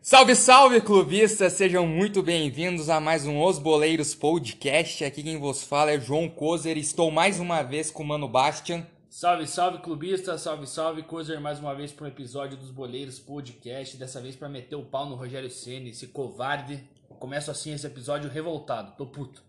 [0.00, 1.54] Salve, salve, clubistas!
[1.54, 5.04] Sejam muito bem-vindos a mais um Os Boleiros Podcast.
[5.04, 6.78] Aqui quem vos fala é João Kozer.
[6.78, 8.86] Estou mais uma vez com o Mano Bastian.
[9.10, 10.38] Salve, salve, clubista!
[10.38, 13.96] Salve, salve, Kozer, mais uma vez para um episódio dos Boleiros Podcast.
[13.96, 16.88] Dessa vez para meter o pau no Rogério Ceni, esse covarde.
[17.18, 19.47] Começo assim esse episódio revoltado, tô puto.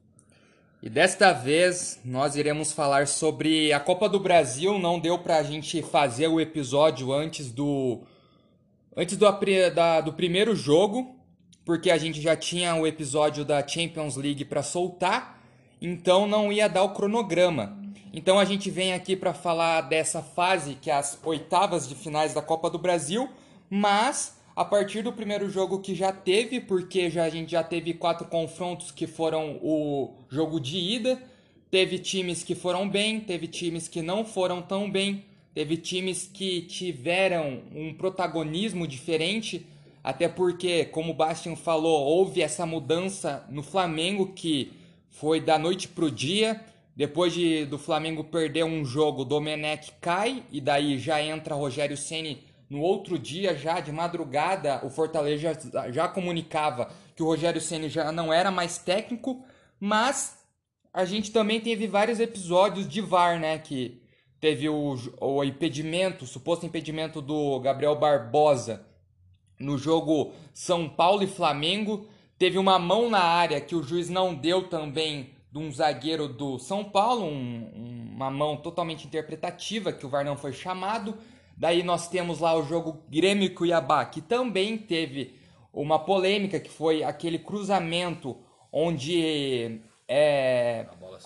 [0.81, 4.79] E desta vez nós iremos falar sobre a Copa do Brasil.
[4.79, 8.01] Não deu pra gente fazer o episódio antes do
[8.95, 9.25] Antes do,
[9.73, 11.15] da, do primeiro jogo,
[11.63, 15.41] porque a gente já tinha o episódio da Champions League para soltar,
[15.81, 17.77] então não ia dar o cronograma.
[18.11, 22.33] Então a gente vem aqui para falar dessa fase que é as oitavas de finais
[22.33, 23.29] da Copa do Brasil,
[23.69, 27.93] mas a partir do primeiro jogo que já teve, porque já, a gente já teve
[27.93, 31.21] quatro confrontos que foram o jogo de ida,
[31.71, 36.61] teve times que foram bem, teve times que não foram tão bem, Teve times que
[36.61, 39.65] tiveram um protagonismo diferente,
[40.03, 44.71] até porque, como o Bastian falou, houve essa mudança no Flamengo que
[45.09, 46.63] foi da noite pro dia.
[46.95, 52.43] Depois de, do Flamengo perder um jogo, Domenech cai e daí já entra Rogério Ceni
[52.69, 57.89] no outro dia, já de madrugada, o Fortaleza já, já comunicava que o Rogério Ceni
[57.89, 59.43] já não era mais técnico,
[59.79, 60.37] mas
[60.93, 64.01] a gente também teve vários episódios de VAR, né, que
[64.39, 68.85] teve o, o impedimento, o suposto impedimento do Gabriel Barbosa
[69.59, 72.07] no jogo São Paulo e Flamengo.
[72.37, 76.57] Teve uma mão na área que o juiz não deu também de um zagueiro do
[76.59, 81.17] São Paulo, um, uma mão totalmente interpretativa que o VAR não foi chamado.
[81.59, 85.37] Daí nós temos lá o jogo Grêmio Cuiabá, que também teve
[85.71, 88.37] uma polêmica, que foi aquele cruzamento
[88.71, 91.19] onde é, a bola.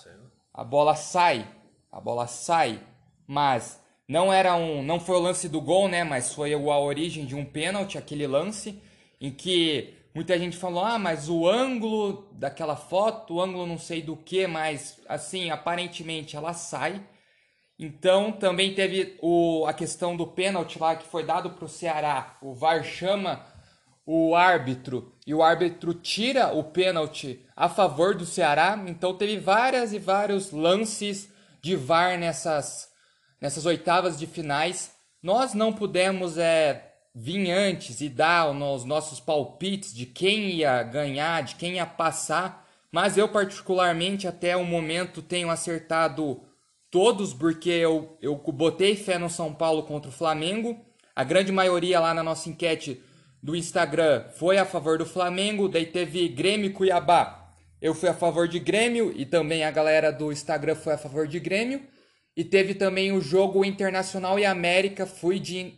[0.52, 1.48] A bola sai,
[1.90, 2.80] a bola sai
[3.26, 6.04] mas não era um, não foi o lance do gol, né?
[6.04, 8.80] Mas foi a origem de um pênalti, aquele lance
[9.20, 14.02] em que muita gente falou: "Ah, mas o ângulo daquela foto, o ângulo não sei
[14.02, 17.02] do que, mas assim, aparentemente ela sai".
[17.78, 22.36] Então, também teve o, a questão do pênalti lá que foi dado para o Ceará.
[22.40, 23.44] O VAR chama
[24.06, 28.82] o árbitro e o árbitro tira o pênalti a favor do Ceará.
[28.86, 31.28] Então, teve várias e vários lances
[31.60, 32.92] de VAR nessas
[33.44, 34.92] nessas oitavas de finais.
[35.22, 41.42] Nós não pudemos é, vir antes e dar os nossos palpites de quem ia ganhar,
[41.42, 46.40] de quem ia passar, mas eu particularmente até o momento tenho acertado
[46.94, 50.80] todos, porque eu, eu botei fé no São Paulo contra o Flamengo.
[51.12, 53.02] A grande maioria lá na nossa enquete
[53.42, 57.52] do Instagram foi a favor do Flamengo, daí teve Grêmio e Cuiabá.
[57.82, 61.26] Eu fui a favor de Grêmio e também a galera do Instagram foi a favor
[61.26, 61.82] de Grêmio.
[62.36, 65.04] E teve também o jogo Internacional e América.
[65.04, 65.74] Fui de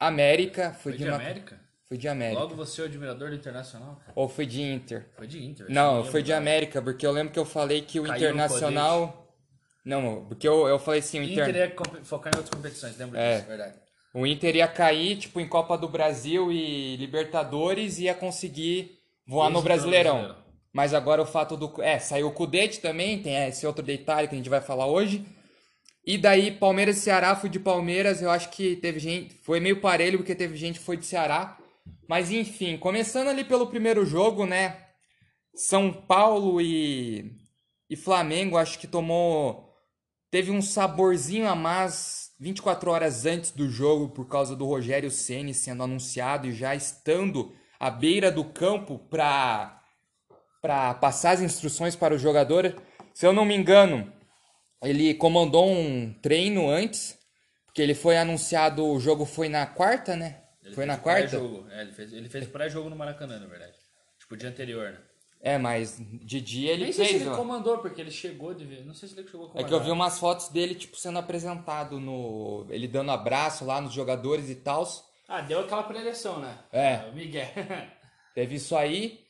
[0.00, 0.72] América.
[0.72, 1.16] Fui foi de, de uma...
[1.16, 1.60] América?
[1.84, 2.40] Fui de América.
[2.40, 4.00] Logo você é o admirador do Internacional?
[4.14, 5.06] Ou foi de Inter?
[5.18, 5.66] Foi de Inter.
[5.68, 9.23] Não, foi de América, porque eu lembro que eu falei que o Caiu Internacional.
[9.84, 11.48] Não, porque eu, eu falei assim, o Inter...
[11.48, 13.36] Inter ia focar em outras competições, lembra é.
[13.36, 13.74] disso, verdade.
[14.14, 19.48] O Inter ia cair, tipo, em Copa do Brasil e Libertadores e ia conseguir voar
[19.48, 20.36] Isso no Brasileirão.
[20.72, 21.82] Mas agora o fato do...
[21.82, 25.24] É, saiu o Cudete também, tem esse outro detalhe que a gente vai falar hoje.
[26.06, 28.20] E daí, Palmeiras e Ceará, fui de Palmeiras.
[28.20, 29.34] Eu acho que teve gente.
[29.42, 31.56] Foi meio parelho, porque teve gente que foi de Ceará.
[32.06, 34.76] Mas enfim, começando ali pelo primeiro jogo, né?
[35.54, 37.32] São Paulo e,
[37.88, 39.73] e Flamengo, acho que tomou.
[40.34, 45.54] Teve um saborzinho a mais 24 horas antes do jogo, por causa do Rogério Ceni
[45.54, 49.80] sendo anunciado e já estando à beira do campo para
[50.94, 52.74] passar as instruções para o jogador.
[53.14, 54.12] Se eu não me engano,
[54.82, 57.16] ele comandou um treino antes,
[57.66, 60.42] porque ele foi anunciado, o jogo foi na quarta, né?
[60.64, 61.36] Ele foi na quarta?
[61.70, 63.76] É, ele fez, ele fez pré-jogo no Maracanã, na verdade.
[64.18, 64.98] Tipo, dia anterior, né?
[65.46, 67.08] É, mas de dia ele Nem fez.
[67.10, 68.82] sei se ele comandou, porque ele chegou de ver.
[68.86, 69.62] Não sei se ele chegou a comandar.
[69.62, 72.66] É que eu vi umas fotos dele, tipo, sendo apresentado no.
[72.70, 74.88] Ele dando abraço lá nos jogadores e tal.
[75.28, 76.58] Ah, deu aquela preleção, né?
[76.72, 77.10] É.
[77.10, 77.46] O Miguel.
[78.34, 79.20] Teve isso aí.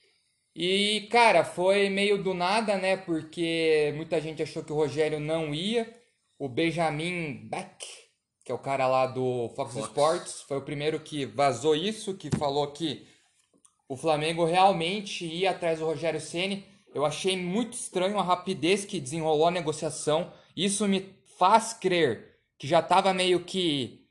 [0.55, 2.97] E, cara, foi meio do nada, né?
[2.97, 5.93] Porque muita gente achou que o Rogério não ia.
[6.39, 7.85] O Benjamin Beck,
[8.45, 12.15] que é o cara lá do Fox, Fox, Sports, foi o primeiro que vazou isso,
[12.15, 13.05] que falou que
[13.89, 16.65] o Flamengo realmente ia atrás do Rogério Ceni.
[16.95, 20.33] Eu achei muito estranho a rapidez que desenrolou a negociação.
[20.57, 24.05] Isso me faz crer que já estava meio que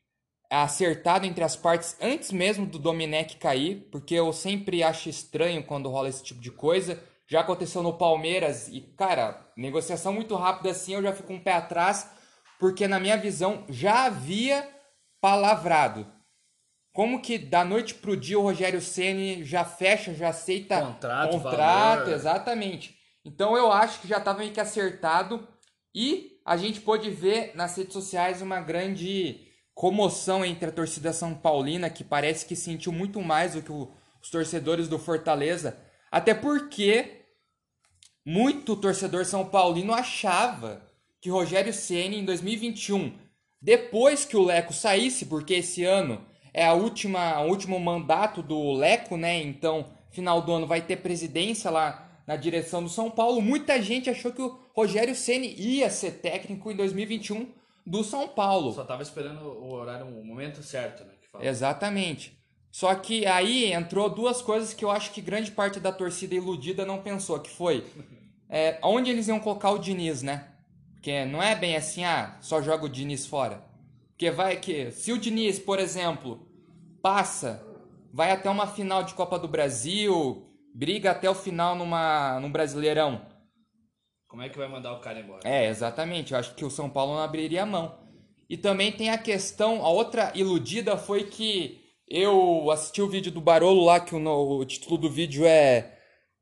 [0.50, 5.90] acertado entre as partes antes mesmo do Domenech cair, porque eu sempre acho estranho quando
[5.90, 7.02] rola esse tipo de coisa.
[7.28, 11.54] já aconteceu no Palmeiras e, cara, negociação muito rápida assim, eu já fico um pé
[11.54, 12.08] atrás,
[12.60, 14.70] porque na minha visão já havia
[15.20, 16.06] palavrado.
[16.94, 22.00] Como que da noite pro dia o Rogério Ceni já fecha, já aceita Contrato, contrato,
[22.06, 22.14] valor.
[22.14, 22.96] exatamente.
[23.26, 25.48] Então eu acho que já estava meio que acertado
[25.96, 31.34] e a gente pôde ver nas redes sociais uma grande comoção entre a torcida São
[31.34, 33.92] Paulina, que parece que sentiu muito mais do que o-
[34.22, 35.76] os torcedores do Fortaleza,
[36.12, 37.24] até porque
[38.26, 40.82] muito torcedor São Paulino achava
[41.20, 43.18] que Rogério Ceni em 2021,
[43.62, 48.72] depois que o Leco saísse, porque esse ano é a última, o último mandato do
[48.74, 49.42] Leco, né?
[49.42, 53.42] Então, final do ano vai ter presidência lá na direção do São Paulo.
[53.42, 57.48] Muita gente achou que o Rogério Ceni ia ser técnico em 2021
[57.86, 58.72] do São Paulo.
[58.74, 61.14] Só tava esperando o horário, o momento certo, né?
[61.42, 62.38] Exatamente.
[62.72, 66.86] Só que aí entrou duas coisas que eu acho que grande parte da torcida iludida
[66.86, 67.86] não pensou, que foi
[68.50, 70.48] é, onde eles iam colocar o Diniz, né?
[70.94, 73.64] Porque não é bem assim, ah, só joga o Diniz fora.
[74.24, 76.48] Porque vai que, se o Diniz, por exemplo,
[77.02, 77.62] passa,
[78.14, 83.22] vai até uma final de Copa do Brasil, briga até o final numa, num Brasileirão,
[84.30, 85.42] Como é que vai mandar o cara embora?
[85.44, 86.32] é, exatamente.
[86.32, 88.00] Eu acho que o São Paulo não abriria a mão.
[88.50, 93.42] E também tem a questão, a outra iludida foi que eu assisti o vídeo do
[93.42, 95.98] Barolo lá, que o, o título do vídeo é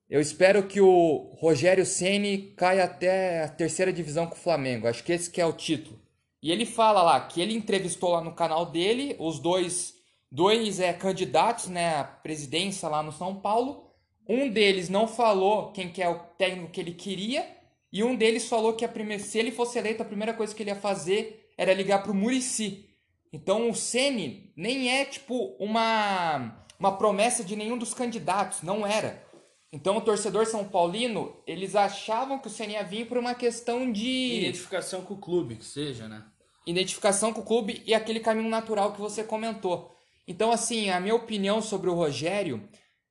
[0.07, 4.88] Eu espero que o Rogério Ceni caia até a terceira divisão com o Flamengo.
[4.88, 6.00] Acho que esse que é o título.
[6.41, 9.93] E ele fala lá que ele entrevistou lá no canal dele os dois,
[10.31, 13.91] dois é, candidatos né, à presidência lá no São Paulo.
[14.27, 17.47] Um deles não falou quem que é o técnico que ele queria.
[17.93, 20.63] E um deles falou que a primeira, se ele fosse eleito, a primeira coisa que
[20.63, 22.89] ele ia fazer era ligar pro Murici.
[23.31, 29.23] Então o Ceni nem é tipo uma, uma promessa de nenhum dos candidatos, não era.
[29.71, 33.91] Então o torcedor São Paulino, eles achavam que o Ceni ia vir por uma questão
[33.91, 36.23] de Identificação com o clube, que seja, né?
[36.65, 39.91] Identificação com o clube e aquele caminho natural que você comentou.
[40.27, 42.67] Então, assim, a minha opinião sobre o Rogério,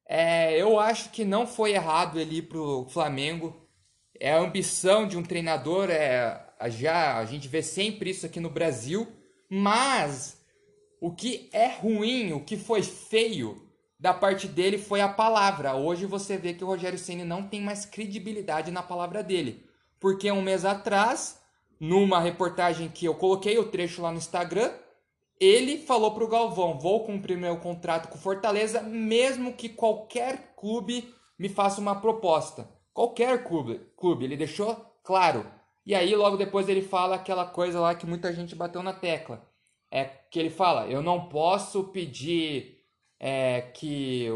[0.09, 3.69] é, eu acho que não foi errado ele ir pro Flamengo.
[4.19, 8.51] É a ambição de um treinador, é, já a gente vê sempre isso aqui no
[8.51, 9.09] Brasil,
[9.49, 10.39] mas
[11.01, 13.67] o que é ruim, o que foi feio
[13.99, 15.75] da parte dele foi a palavra.
[15.75, 19.65] Hoje você vê que o Rogério Ceni não tem mais credibilidade na palavra dele,
[19.99, 21.40] porque um mês atrás
[21.81, 24.71] numa reportagem que eu coloquei o trecho lá no Instagram,
[25.41, 31.13] ele falou pro Galvão: vou cumprir meu contrato com o Fortaleza, mesmo que qualquer clube
[31.39, 32.69] me faça uma proposta.
[32.93, 35.47] Qualquer clube, clube, ele deixou claro.
[35.87, 39.43] E aí, logo depois, ele fala aquela coisa lá que muita gente bateu na tecla.
[39.91, 42.77] É que ele fala: eu não posso pedir
[43.19, 44.29] é, que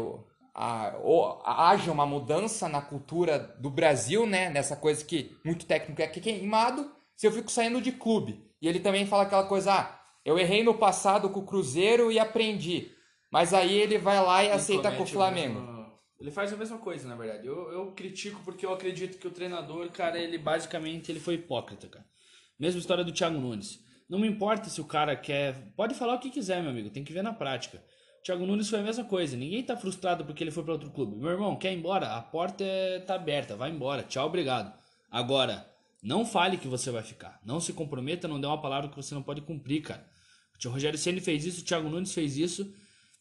[0.53, 4.49] a- o- haja uma mudança na cultura do Brasil, né?
[4.49, 8.43] Nessa coisa que muito técnico é queimado, se eu fico saindo de clube.
[8.61, 12.17] E ele também fala aquela coisa, ah, eu errei no passado com o Cruzeiro e
[12.19, 12.91] aprendi.
[13.31, 15.59] Mas aí ele vai lá e Ele aceita com o Flamengo.
[15.59, 15.75] mesmo-
[16.19, 17.45] Ele faz a mesma coisa, na verdade.
[17.45, 21.87] Eu, eu critico porque eu acredito que o treinador, cara, ele basicamente ele foi hipócrita,
[21.87, 22.05] cara.
[22.57, 23.79] Mesma história do Thiago Nunes.
[24.09, 25.73] Não me importa se o cara quer.
[25.75, 26.89] Pode falar o que quiser, meu amigo.
[26.89, 27.83] Tem que ver na prática.
[28.23, 29.35] Thiago Nunes foi a mesma coisa.
[29.35, 31.17] Ninguém tá frustrado porque ele foi para outro clube.
[31.17, 32.15] Meu irmão, quer ir embora?
[32.15, 32.99] A porta é...
[32.99, 33.55] tá aberta.
[33.57, 34.03] Vai embora.
[34.03, 34.73] Tchau, obrigado.
[35.11, 35.69] Agora,
[36.05, 37.39] não fale que você vai ficar.
[37.43, 40.05] Não se comprometa, não dê uma palavra que você não pode cumprir, cara.
[40.63, 42.71] O Rogério Ceni fez isso, o Thiago Nunes fez isso.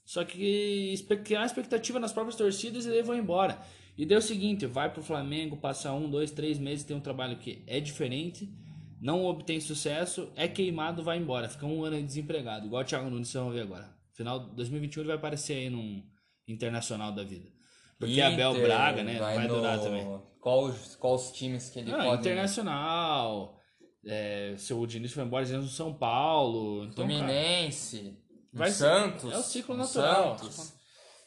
[0.04, 0.94] Só que
[1.24, 3.58] criar expectativa nas próprias torcidas e daí vão embora.
[3.96, 7.38] E deu o seguinte, vai pro Flamengo, passa um, dois, três meses, tem um trabalho
[7.38, 8.52] que é diferente,
[9.00, 11.48] não obtém sucesso, é queimado, vai embora.
[11.48, 13.96] Fica um ano desempregado, igual o Thiago Nunes, vocês vão ver agora.
[14.12, 16.02] Final de 2021 ele vai aparecer aí num
[16.46, 17.53] internacional da vida.
[17.98, 20.20] Porque Abel Inter, Braga, né, vai, no- durar também.
[20.40, 22.20] Qual, os- qual os times que ele Ah, pode...
[22.20, 23.58] internacional,
[24.04, 26.84] é, seu Diniz foi embora dizendo São Paulo.
[26.84, 28.16] Então, Fluminense,
[28.52, 29.32] Vai ser- Santos.
[29.32, 30.38] É o ciclo natural.
[30.38, 30.74] Santos.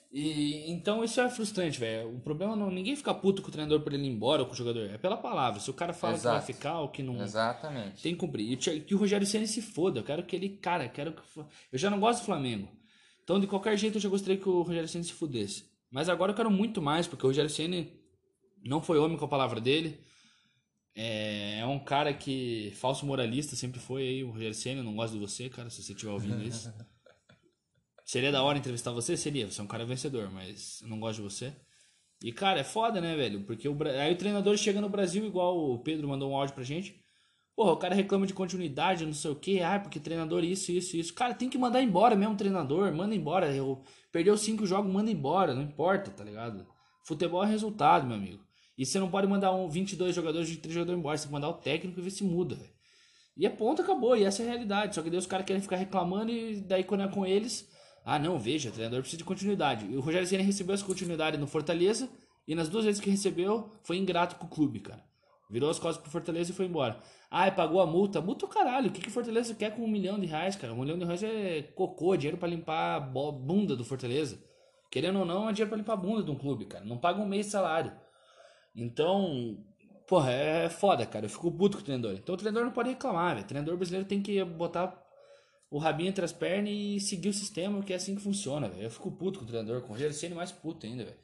[0.10, 2.16] E então isso é frustrante, velho.
[2.16, 4.54] O problema não ninguém fica puto com o treinador por ele ir embora ou com
[4.54, 4.90] o jogador.
[4.90, 5.60] É pela palavra.
[5.60, 6.40] Se o cara fala Exato.
[6.40, 8.02] que vai ficar ou que não Exatamente.
[8.02, 8.52] tem que cumprir.
[8.54, 10.00] E que o Rogério Ceni se foda.
[10.00, 12.70] Eu quero que ele, cara, eu quero que eu já não gosto do Flamengo.
[13.24, 15.66] Então de qualquer jeito eu já gostaria que o Rogério Ceni se fudesse.
[15.92, 17.94] Mas agora eu quero muito mais porque o Rogério Ceni
[18.64, 20.04] não foi homem com a palavra dele.
[20.96, 24.78] É, é um cara que falso moralista sempre foi aí o Rogério Ceni.
[24.80, 26.74] Eu não gosto de você, cara, se você estiver ouvindo isso.
[28.06, 29.18] Seria da hora entrevistar você?
[29.18, 29.50] Seria.
[29.50, 31.54] Você é um cara vencedor, mas eu não gosto de você.
[32.24, 33.44] E, cara, é foda, né, velho?
[33.46, 36.64] Porque o, aí o treinador chega no Brasil, igual o Pedro mandou um áudio pra
[36.64, 37.00] gente.
[37.58, 39.62] Porra, o cara reclama de continuidade, não sei o quê.
[39.66, 41.12] Ah, porque treinador isso, isso, isso.
[41.12, 42.94] Cara, tem que mandar embora mesmo treinador.
[42.94, 43.52] Manda embora.
[43.52, 45.56] Eu, perdeu cinco jogos, manda embora.
[45.56, 46.68] Não importa, tá ligado?
[47.04, 48.44] Futebol é resultado, meu amigo.
[48.78, 51.18] E você não pode mandar um 22 jogadores, 23 jogadores embora.
[51.18, 52.70] Você tem que mandar o técnico e ver se muda, velho.
[53.36, 54.16] E é ponto, acabou.
[54.16, 54.94] E essa é a realidade.
[54.94, 57.68] Só que daí os caras querem ficar reclamando e daí quando é com eles...
[58.06, 59.88] Ah, não, veja, treinador precisa de continuidade.
[59.88, 62.08] E o Rogério Ceni recebeu essa continuidade no Fortaleza
[62.48, 65.07] e nas duas vezes que recebeu foi ingrato com o clube, cara.
[65.50, 67.00] Virou as costas pro Fortaleza e foi embora.
[67.32, 68.20] Ah, pagou a multa.
[68.20, 68.90] Multa o caralho.
[68.90, 70.74] O que, que o Fortaleza quer com um milhão de reais, cara?
[70.74, 74.40] Um milhão de reais é cocô, dinheiro para limpar a bunda do Fortaleza.
[74.92, 76.84] Querendo ou não, é dinheiro pra limpar a bunda de um clube, cara.
[76.84, 77.92] Não paga um mês de salário.
[78.76, 79.58] Então,
[80.08, 81.26] porra, é foda, cara.
[81.26, 82.14] Eu fico puto com o treinador.
[82.14, 83.46] Então o treinador não pode reclamar, velho.
[83.46, 85.02] O treinador brasileiro tem que botar
[85.70, 88.84] o rabinho entre as pernas e seguir o sistema, que é assim que funciona, velho.
[88.84, 91.18] Eu fico puto com o treinador, com o Rogério Ceni mais puto ainda, velho.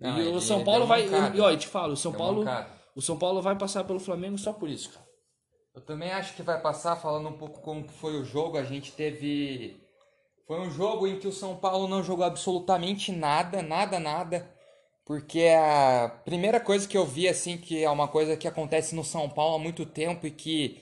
[0.00, 1.06] E o São é Paulo vai.
[1.34, 2.44] E ó, eu te falo, o São Paulo.
[2.44, 2.83] mancado.
[2.94, 5.04] O São Paulo vai passar pelo Flamengo só por isso, cara.
[5.74, 8.56] Eu também acho que vai passar falando um pouco como foi o jogo.
[8.56, 9.80] A gente teve.
[10.46, 14.48] Foi um jogo em que o São Paulo não jogou absolutamente nada, nada, nada.
[15.04, 19.04] Porque a primeira coisa que eu vi, assim, que é uma coisa que acontece no
[19.04, 20.80] São Paulo há muito tempo e que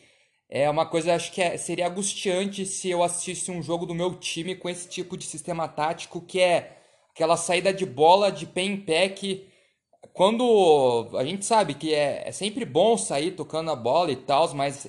[0.49, 4.15] é uma coisa, acho que é- seria angustiante se eu assistisse um jogo do meu
[4.17, 6.79] time com esse tipo de sistema tático, que é
[7.13, 9.49] aquela saída de bola de pé em pé que
[10.13, 14.53] quando a gente sabe que é, é sempre bom sair tocando a bola e tal,
[14.55, 14.87] mas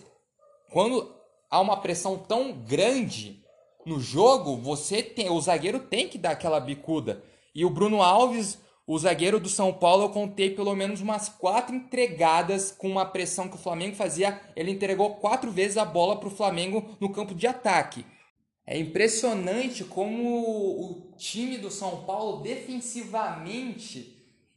[0.72, 1.14] quando
[1.50, 3.42] há uma pressão tão grande
[3.86, 7.24] no jogo, você tem, o zagueiro tem que dar aquela bicuda.
[7.56, 11.76] E o Bruno Alves, o zagueiro do São Paulo, eu contei pelo menos umas quatro
[11.76, 14.42] entregadas com uma pressão que o Flamengo fazia.
[14.56, 18.06] Ele entregou quatro vezes a bola para o Flamengo no campo de ataque.
[18.66, 24.13] É impressionante como o time do São Paulo defensivamente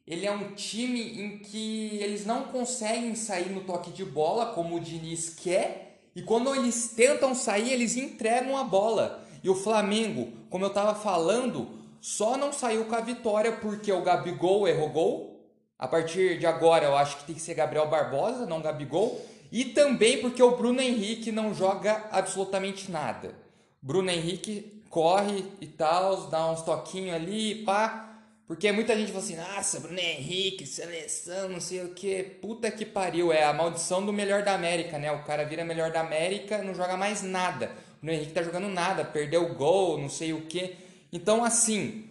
[0.06, 4.76] ele é um time em que eles não conseguem sair no toque de bola como
[4.76, 9.26] o Diniz quer e quando eles tentam sair eles entregam a bola.
[9.42, 11.68] E o Flamengo, como eu estava falando,
[12.00, 15.40] só não saiu com a vitória porque o Gabigol errou gol.
[15.78, 19.20] A partir de agora eu acho que tem que ser Gabriel Barbosa, não Gabigol.
[19.52, 23.34] E também porque o Bruno Henrique não joga absolutamente nada.
[23.82, 28.05] Bruno Henrique corre e tal, dá uns toquinhos ali, pá.
[28.46, 32.22] Porque muita gente fala assim, nossa, Bruno Henrique, seleção, não sei o que.
[32.22, 35.10] Puta que pariu, é a maldição do melhor da América, né?
[35.10, 37.72] O cara vira melhor da América, não joga mais nada.
[37.96, 40.76] O Bruno Henrique tá jogando nada, perdeu o gol, não sei o que.
[41.12, 42.06] Então, assim,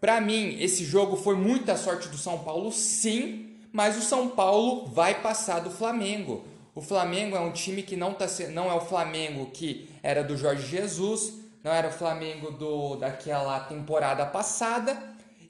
[0.00, 4.86] Pra mim, esse jogo foi muita sorte do São Paulo, sim, mas o São Paulo
[4.86, 6.44] vai passar do Flamengo.
[6.72, 10.36] O Flamengo é um time que não, tá, não é o Flamengo que era do
[10.36, 14.96] Jorge Jesus, não era o Flamengo do daquela temporada passada.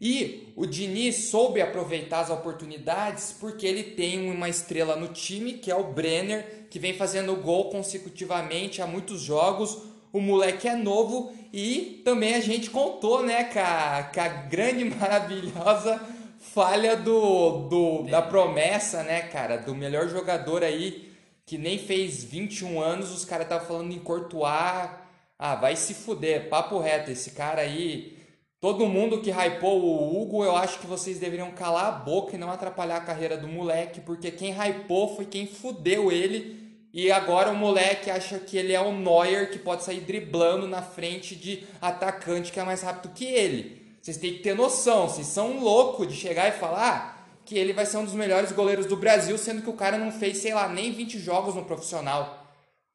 [0.00, 5.70] E o Diniz soube aproveitar as oportunidades porque ele tem uma estrela no time, que
[5.70, 9.78] é o Brenner, que vem fazendo gol consecutivamente há muitos jogos.
[10.12, 14.84] O moleque é novo e também a gente contou, né, com a, com a grande,
[14.96, 16.00] maravilhosa
[16.38, 21.08] falha do, do da promessa, né, cara, do melhor jogador aí
[21.48, 24.90] que nem fez 21 anos, os caras estavam falando em Courtois.
[25.38, 28.17] Ah, vai se fuder, papo reto, esse cara aí.
[28.60, 32.38] Todo mundo que hypou o Hugo, eu acho que vocês deveriam calar a boca e
[32.38, 36.58] não atrapalhar a carreira do moleque, porque quem hypou foi quem fudeu ele.
[36.92, 40.82] E agora o moleque acha que ele é o Neuer que pode sair driblando na
[40.82, 43.80] frente de atacante que é mais rápido que ele.
[44.02, 47.86] Vocês têm que ter noção, vocês são loucos de chegar e falar que ele vai
[47.86, 50.68] ser um dos melhores goleiros do Brasil, sendo que o cara não fez, sei lá,
[50.68, 52.44] nem 20 jogos no profissional.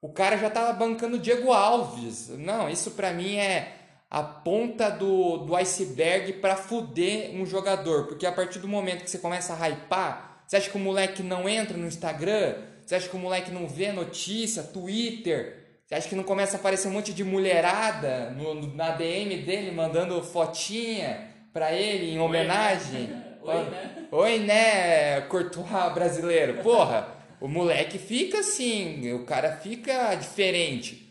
[0.02, 2.30] O cara já tava bancando Diego Alves.
[2.30, 3.83] Não, isso pra mim é
[4.14, 8.06] a ponta do, do iceberg pra fuder um jogador.
[8.06, 11.24] Porque a partir do momento que você começa a hypar, você acha que o moleque
[11.24, 12.56] não entra no Instagram?
[12.86, 15.80] Você acha que o moleque não vê notícia, Twitter?
[15.88, 19.38] Você acha que não começa a aparecer um monte de mulherada no, no- na DM
[19.38, 23.10] dele mandando fotinha pra ele em homenagem?
[23.44, 24.08] Oi, né?
[24.12, 26.62] Oi, né, Courtois brasileiro?
[26.62, 27.08] Porra,
[27.42, 31.10] o moleque fica assim, o cara fica diferente.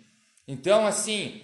[0.49, 1.43] Então, assim,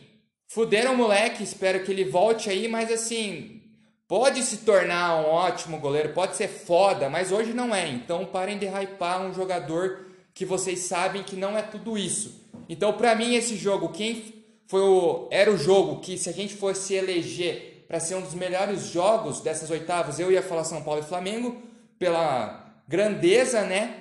[0.49, 3.63] fuderam o moleque, espero que ele volte aí, mas assim,
[4.09, 7.87] pode se tornar um ótimo goleiro, pode ser foda, mas hoje não é.
[7.87, 12.49] Então, parem de hypar um jogador que vocês sabem que não é tudo isso.
[12.69, 14.35] Então, pra mim, esse jogo, quem
[14.67, 18.35] foi o, era o jogo que se a gente fosse eleger para ser um dos
[18.35, 21.61] melhores jogos dessas oitavas, eu ia falar São Paulo e Flamengo,
[21.99, 23.95] pela grandeza, né?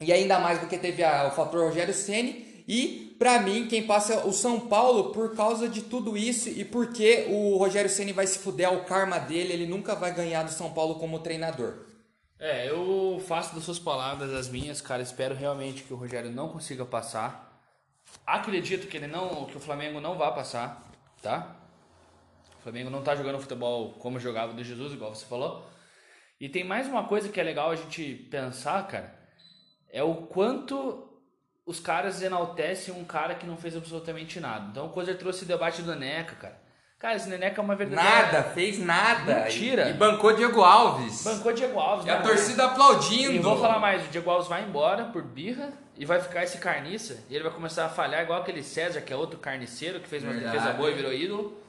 [0.00, 4.14] E ainda mais porque teve a- o fator Rogério Ceni e pra mim quem passa
[4.14, 8.26] é o São Paulo por causa de tudo isso e porque o Rogério Ceni vai
[8.26, 11.88] se fuder ao karma dele, ele nunca vai ganhar do São Paulo como treinador.
[12.38, 15.02] É, eu faço das suas palavras as minhas, cara.
[15.02, 17.60] Espero realmente que o Rogério não consiga passar.
[18.24, 20.88] Acredito que ele não, que o Flamengo não vai passar,
[21.20, 21.56] tá?
[22.60, 25.68] O Flamengo não tá jogando futebol como jogava do Jesus, igual você falou.
[26.40, 29.18] E tem mais uma coisa que é legal a gente pensar, cara,
[29.90, 31.07] é o quanto
[31.68, 34.68] os caras enaltecem um cara que não fez absolutamente nada.
[34.70, 36.58] Então o Cozer trouxe o debate do Neneca, cara.
[36.98, 38.10] Cara, esse Neneca é uma verdadeira...
[38.10, 39.42] Nada, fez nada.
[39.42, 39.88] Mentira.
[39.88, 41.22] E, e bancou Diego Alves.
[41.22, 42.06] Bancou Diego Alves.
[42.06, 42.22] E a né?
[42.22, 43.32] torcida aplaudindo.
[43.32, 46.56] E vou falar mais, o Diego Alves vai embora por birra e vai ficar esse
[46.56, 47.22] carniça.
[47.28, 50.24] E ele vai começar a falhar igual aquele César, que é outro carniceiro, que fez
[50.24, 50.56] uma Verdade.
[50.56, 51.62] defesa boa e virou ídolo.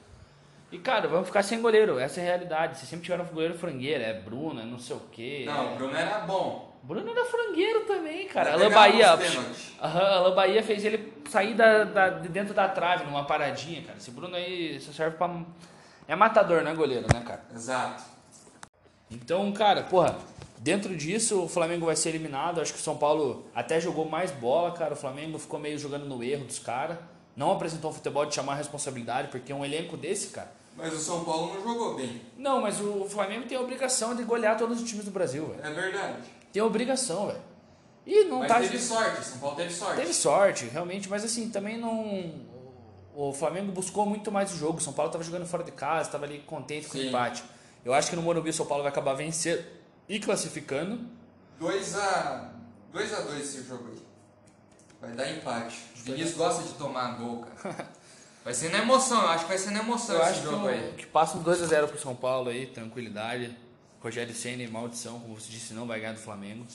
[0.72, 1.98] E, cara, vamos ficar sem goleiro.
[1.98, 2.78] Essa é a realidade.
[2.78, 4.02] Vocês sempre tiveram goleiro frangueiro.
[4.02, 5.42] É Bruno, é não sei o quê.
[5.44, 6.69] Não, o Bruno era bom.
[6.82, 8.52] Bruno era frangueiro também, cara.
[8.54, 9.16] Alain Bahia.
[9.82, 13.98] Aham, Alain Bahia fez ele sair da, da- de dentro da trave, numa paradinha, cara.
[13.98, 15.30] Esse Bruno aí só serve pra.
[16.08, 17.42] É matador, não é goleiro, né, cara?
[17.54, 18.02] Exato.
[19.10, 20.16] Então, cara, porra,
[20.58, 22.60] dentro disso o Flamengo vai ser eliminado.
[22.60, 24.94] Acho que o São Paulo até jogou mais bola, cara.
[24.94, 26.96] O Flamengo ficou meio jogando no erro dos caras.
[27.36, 30.50] Não apresentou um futebol de chamar a responsabilidade, porque um elenco desse, cara.
[30.76, 32.20] Mas o São Paulo não jogou bem.
[32.36, 35.60] Não, mas o Flamengo tem a obrigação de golear todos os times do Brasil, velho.
[35.64, 36.39] É verdade.
[36.52, 37.40] Tem a obrigação, velho.
[38.06, 38.60] E não Mas tá.
[38.60, 39.96] teve sorte, São Paulo teve sorte.
[39.96, 42.48] Teve sorte, realmente, mas assim, também não.
[43.14, 44.78] O Flamengo buscou muito mais o jogo.
[44.78, 47.08] O São Paulo estava jogando fora de casa, estava ali contente com o Sim.
[47.08, 47.44] empate.
[47.84, 49.64] Eu acho que no Morumbi o São Paulo vai acabar vencendo
[50.08, 51.00] e classificando.
[51.58, 52.50] 2 a
[52.92, 54.02] 2 a 2 esse jogo aí.
[55.00, 55.78] Vai dar empate.
[55.98, 57.88] O Vinícius gosta de tomar gol, cara.
[58.42, 60.46] Vai ser na emoção, eu acho que vai ser na emoção Eu esse acho que,
[60.46, 60.94] jogo o- aí.
[60.96, 63.54] que passa um 2x0 pro São Paulo aí, tranquilidade.
[64.00, 66.66] Rogério Senna, maldição, como você disse, não vai ganhar do Flamengo.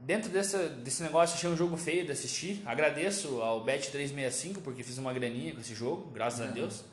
[0.00, 2.62] Dentro desse, desse negócio, achei um jogo feio de assistir.
[2.64, 6.84] Agradeço ao Bet365 porque fiz uma graninha com esse jogo, graças a Deus.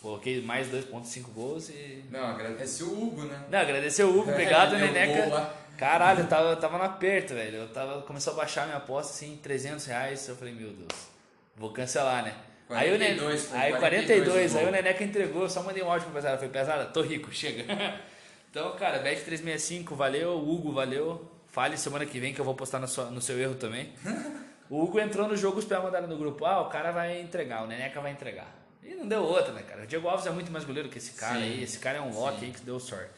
[0.00, 3.44] Coloquei mais 2.5 gols e Não, agradece o Hugo, né?
[3.50, 5.22] Não, agradecer o Hugo, obrigado, Deu Neneca.
[5.22, 5.54] gol lá.
[5.76, 7.56] Caralho, eu tava, tava no aperto, velho.
[7.56, 10.28] Eu tava, começou a baixar minha aposta, assim, 300 reais.
[10.28, 11.08] Eu falei, meu Deus,
[11.56, 12.34] vou cancelar, né?
[12.70, 14.70] aí o 42, Nen- foi aí 42 42, o aí o.
[14.70, 16.36] Neneca entregou, eu só mandei um áudio pra pesada.
[16.36, 17.64] Falei, pesada, tô rico, chega.
[18.50, 20.36] então, cara, Bet 365, valeu.
[20.38, 21.30] Hugo, valeu.
[21.48, 23.92] Fale semana que vem que eu vou postar na sua- no seu erro também.
[24.70, 26.44] O Hugo entrou no jogo, os pés mandaram no grupo.
[26.44, 28.54] Ah, o cara vai entregar, o Neneca vai entregar.
[28.82, 29.84] E não deu outra, né, cara?
[29.84, 31.42] O Diego Alves é muito mais goleiro que esse cara Sim.
[31.42, 31.62] aí.
[31.62, 33.08] Esse cara é um lote aí que deu sorte.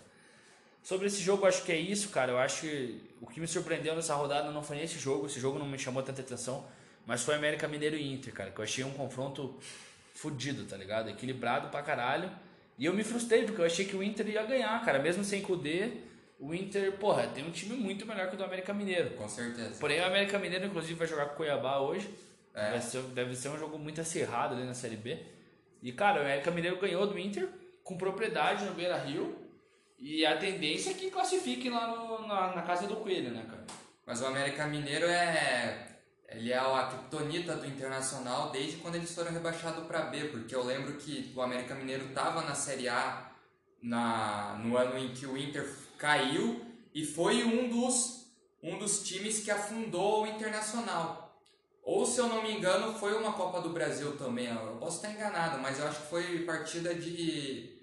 [0.81, 2.31] Sobre esse jogo, eu acho que é isso, cara.
[2.31, 5.27] Eu acho que o que me surpreendeu nessa rodada não foi esse jogo.
[5.27, 6.65] Esse jogo não me chamou tanta atenção.
[7.05, 8.53] Mas foi América Mineiro e Inter, cara.
[8.53, 9.59] Que eu achei um confronto
[10.15, 11.11] fudido, tá ligado?
[11.11, 12.31] Equilibrado pra caralho.
[12.81, 14.99] E eu me frustrei, porque eu achei que o Inter ia ganhar, cara.
[14.99, 15.91] Mesmo sem Kudê,
[16.39, 19.11] o Inter, porra, tem um time muito melhor que o do América Mineiro.
[19.11, 19.79] Com certeza.
[19.79, 22.09] Porém, o América Mineiro, inclusive, vai jogar com o Cuiabá hoje.
[22.55, 22.71] É.
[22.71, 25.19] Vai ser- deve ser um jogo muito acirrado ali na Série B.
[25.83, 27.47] E, cara, o América Mineiro ganhou do Inter
[27.85, 29.37] com propriedade no Beira Rio.
[29.99, 33.65] E a tendência é que classifique lá no- na, na casa do Coelho, né, cara?
[34.07, 35.90] Mas o América Mineiro é.
[36.31, 40.63] Ele é a criptonita do Internacional desde quando eles foram rebaixados para B, porque eu
[40.63, 43.33] lembro que o América Mineiro estava na Série A
[43.83, 46.65] na, no ano em que o Inter caiu
[46.95, 48.27] e foi um dos,
[48.63, 51.37] um dos times que afundou o Internacional.
[51.83, 54.47] Ou, se eu não me engano, foi uma Copa do Brasil também.
[54.47, 57.77] Eu posso estar enganado, mas eu acho que foi partida de,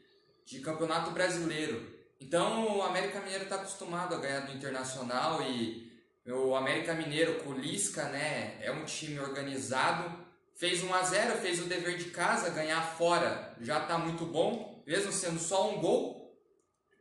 [0.46, 1.98] de Campeonato Brasileiro.
[2.22, 5.87] Então, o América Mineiro está acostumado a ganhar do Internacional e
[6.28, 10.26] o América Mineiro com o Lisca, né, é um time organizado.
[10.56, 14.84] Fez 1 a 0 fez o dever de casa, ganhar fora já está muito bom,
[14.86, 16.36] mesmo sendo só um gol.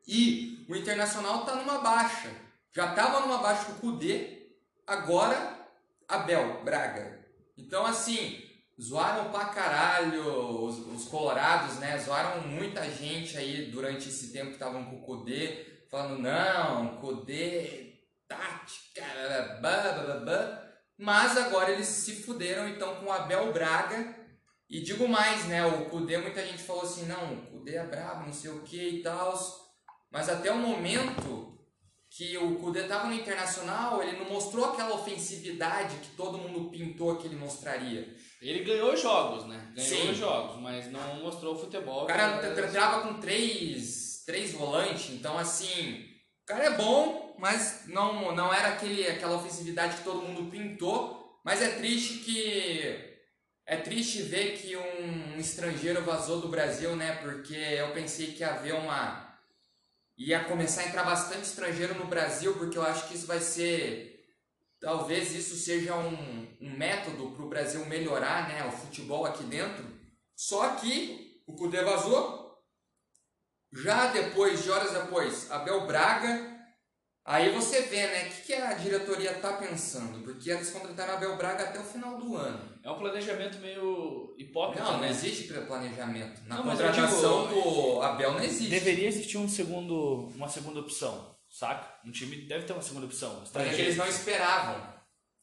[0.06, 2.30] E o Internacional está numa baixa.
[2.72, 4.50] Já estava numa baixa com o Kudê,
[4.86, 5.66] agora
[6.06, 7.24] Abel Braga.
[7.56, 8.42] Então, assim,
[8.80, 10.22] zoaram pra caralho
[10.62, 11.98] os, os colorados, né?
[11.98, 17.95] Zoaram muita gente aí durante esse tempo que estavam com o Kudê, falando, não, Kudê,
[18.28, 19.04] tática,
[19.60, 20.62] blá.
[20.98, 24.14] Mas agora eles se fuderam então com o Abel Braga.
[24.68, 25.64] E digo mais, né?
[25.64, 28.80] O Kudê, muita gente falou assim, não, o Kudê é brabo, não sei o que
[28.98, 29.32] e tal.
[30.10, 31.56] Mas até o momento
[32.10, 37.16] que o Kudê estava no Internacional, ele não mostrou aquela ofensividade que todo mundo pintou
[37.16, 38.12] que ele mostraria.
[38.42, 39.72] Ele ganhou jogos, né?
[39.76, 40.14] Ganhou Sim.
[40.14, 42.04] jogos, mas não mostrou o futebol.
[42.04, 46.04] O cara que- tra- trava com três, três volantes, então assim,
[46.46, 51.40] cara é bom, mas não, não era aquele, aquela ofensividade que todo mundo pintou.
[51.44, 53.14] Mas é triste que.
[53.68, 57.16] É triste ver que um estrangeiro vazou do Brasil, né?
[57.16, 59.38] Porque eu pensei que ia haver uma.
[60.16, 64.24] ia começar a entrar bastante estrangeiro no Brasil, porque eu acho que isso vai ser.
[64.80, 69.84] Talvez isso seja um, um método para o Brasil melhorar né, o futebol aqui dentro.
[70.36, 72.45] Só que o Cudê vazou.
[73.82, 76.56] Já depois, de horas depois, Abel Braga
[77.26, 81.36] Aí você vê, né, o que, que a diretoria tá pensando, porque eles contrataram Abel
[81.36, 82.78] Braga até o final do ano.
[82.84, 85.10] É um planejamento meio hipócrita, Não, não né?
[85.10, 86.40] existe planejamento.
[86.46, 88.70] Na Não, contratação digo, do Abel não existe.
[88.70, 91.98] Deveria existir um segundo, uma segunda opção, saca?
[92.06, 93.42] Um time deve ter uma segunda opção.
[93.52, 94.94] Mas é eles não esperavam.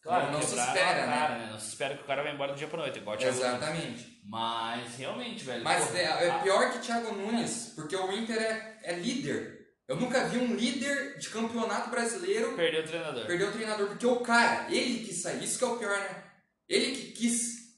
[0.02, 1.18] Claro, não, não se espera, né?
[1.18, 1.50] cara, né?
[1.52, 3.18] Não se espera que o cara vá embora do dia pra noite, igual.
[3.20, 4.13] Exatamente.
[4.26, 5.64] Mas realmente, velho.
[5.64, 9.64] Mas pô, é, é pior que Thiago Nunes, porque o Inter é, é líder.
[9.88, 13.26] Eu nunca vi um líder de campeonato brasileiro Perdeu o treinador.
[13.26, 16.24] perder o treinador, porque o cara, ele quis sair, isso que é o pior, né?
[16.70, 17.76] Ele que quis,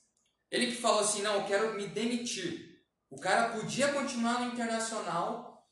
[0.52, 2.76] ele que falou assim, não, eu quero me demitir.
[3.10, 5.68] O cara podia continuar no Internacional,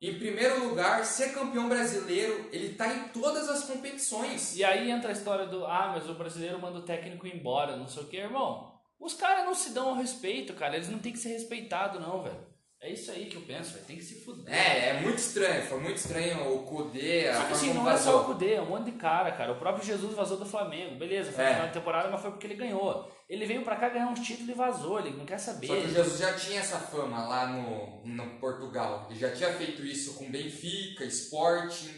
[0.00, 4.56] em primeiro lugar, ser campeão brasileiro, ele tá em todas as competições.
[4.56, 7.88] E aí entra a história do, ah, mas o brasileiro manda o técnico embora, não
[7.88, 8.77] sei o que, irmão.
[9.00, 10.76] Os caras não se dão ao respeito, cara.
[10.76, 12.46] Eles não têm que ser respeitados, não, velho.
[12.80, 13.86] É isso aí que eu penso, velho.
[13.86, 14.54] Tem que se fuder.
[14.54, 18.10] É, é muito estranho, foi muito estranho o Kudê, Só que assim, não é só
[18.10, 18.24] o vazou.
[18.26, 19.52] Cudê, é um monte de cara, cara.
[19.52, 20.96] O próprio Jesus vazou do Flamengo.
[20.96, 21.54] Beleza, foi É.
[21.54, 23.10] final da temporada, mas foi porque ele ganhou.
[23.28, 25.66] Ele veio pra cá ganhar uns títulos e vazou, ele não quer saber.
[25.66, 29.06] Só que o Jesus já tinha essa fama lá no, no Portugal.
[29.10, 31.92] Ele já tinha feito isso com Benfica, Sporting.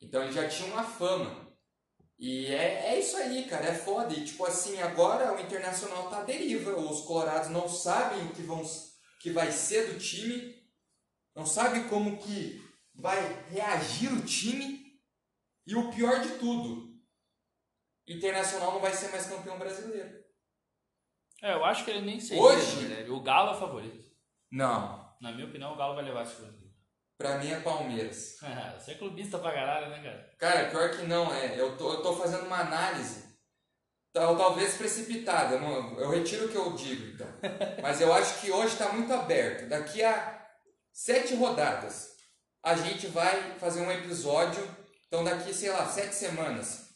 [0.00, 1.47] Então ele já tinha uma fama.
[2.18, 3.66] E é, é isso aí, cara.
[3.66, 4.12] É foda.
[4.12, 6.76] E tipo assim, agora o Internacional tá à deriva.
[6.76, 8.62] Os colorados não sabem o que, vão,
[9.20, 10.56] que vai ser do time.
[11.34, 12.60] Não sabem como que
[12.94, 14.86] vai reagir o time.
[15.66, 16.88] E o pior de tudo,
[18.08, 20.24] Internacional não vai ser mais campeão brasileiro.
[21.42, 22.86] É, eu acho que ele nem seria, Hoje?
[22.86, 23.10] verdade.
[23.10, 24.10] O Galo é o favorito.
[24.50, 25.14] Não.
[25.20, 26.67] Na minha opinião, o Galo vai levar esse jogo.
[27.18, 28.36] Pra mim é Palmeiras.
[28.78, 30.30] Você é clubista pra caralho, né, cara?
[30.38, 31.58] Cara, pior que não, é.
[31.60, 33.24] Eu tô, eu tô fazendo uma análise,
[34.12, 37.26] tal, talvez precipitada, eu, não- eu retiro o que eu digo, então.
[37.82, 39.68] Mas eu acho que hoje tá muito aberto.
[39.68, 40.46] Daqui a
[40.92, 42.08] sete rodadas,
[42.64, 44.62] a gente vai fazer um episódio,
[45.08, 46.88] então daqui, sei lá, sete semanas.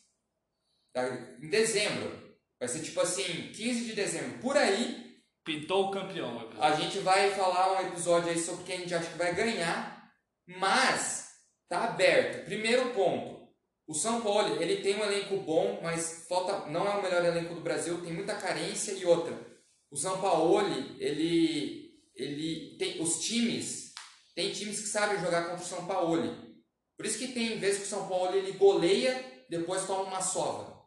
[0.95, 1.07] Tá?
[1.41, 2.23] Em dezembro.
[2.61, 4.39] Vai ser tipo assim, 15 de dezembro.
[4.39, 5.03] Por aí,
[5.45, 6.49] Pintou o campeão.
[6.61, 10.02] a gente vai falar um episódio aí sobre quem a gente acha que vai ganhar,
[10.47, 11.33] mas
[11.69, 12.45] tá aberto.
[12.45, 13.49] Primeiro ponto,
[13.87, 17.55] o São Paulo, ele tem um elenco bom, mas falta, não é o melhor elenco
[17.55, 19.39] do Brasil, tem muita carência e outra.
[19.91, 20.61] O São Paulo,
[20.99, 21.83] ele
[22.15, 23.93] ele tem os times,
[24.35, 26.21] tem times que sabem jogar contra o São Paulo.
[26.97, 30.87] Por isso que tem vezes que o São Paulo ele goleia, depois toma uma sova.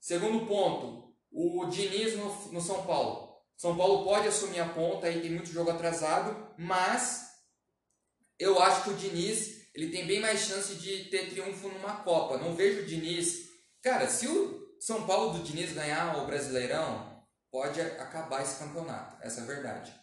[0.00, 3.30] Segundo ponto, o Diniz no, no São Paulo.
[3.56, 7.29] São Paulo pode assumir a ponta, aí tem muito jogo atrasado, mas
[8.40, 12.38] eu acho que o Diniz ele tem bem mais chance de ter triunfo numa Copa.
[12.38, 13.50] Não vejo o Diniz.
[13.82, 17.22] Cara, se o São Paulo do Diniz ganhar o Brasileirão,
[17.52, 19.16] pode acabar esse campeonato.
[19.22, 19.94] Essa é a verdade.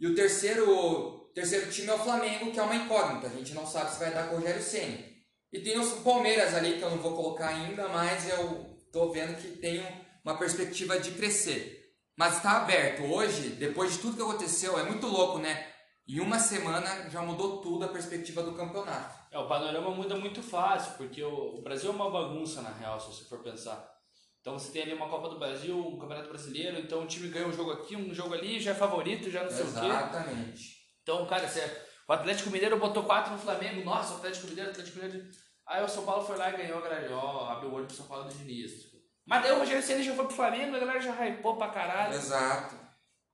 [0.00, 3.26] E o terceiro, terceiro time é o Flamengo, que é uma incógnita.
[3.26, 5.14] A gente não sabe se vai dar com o Rogério Ceni.
[5.52, 9.36] E tem o Palmeiras ali, que eu não vou colocar ainda, mas eu tô vendo
[9.36, 9.84] que tem
[10.24, 11.92] uma perspectiva de crescer.
[12.16, 13.04] Mas está aberto.
[13.04, 15.73] Hoje, depois de tudo que aconteceu, é muito louco, né?
[16.06, 19.18] Em uma semana já mudou tudo a perspectiva do campeonato.
[19.30, 23.00] É, o panorama muda muito fácil, porque o, o Brasil é uma bagunça, na real,
[23.00, 23.92] se você for pensar.
[24.40, 27.48] Então você tem ali uma Copa do Brasil, um Campeonato Brasileiro, então o time ganha
[27.48, 29.86] um jogo aqui, um jogo ali, já é favorito, já não sei o quê.
[29.86, 30.76] Exatamente.
[31.02, 34.98] Então, cara, você, o Atlético Mineiro botou 4 no Flamengo, nossa, o Atlético Mineiro, Atlético
[34.98, 35.26] Mineiro.
[35.66, 37.96] Aí o São Paulo foi lá e ganhou a galera, ó, abriu o olho pro
[37.96, 38.92] São Paulo do Diniz.
[39.26, 42.14] Mas daí o Rogério Ceni já foi pro Flamengo, a galera já hypou pra caralho.
[42.14, 42.83] Exato.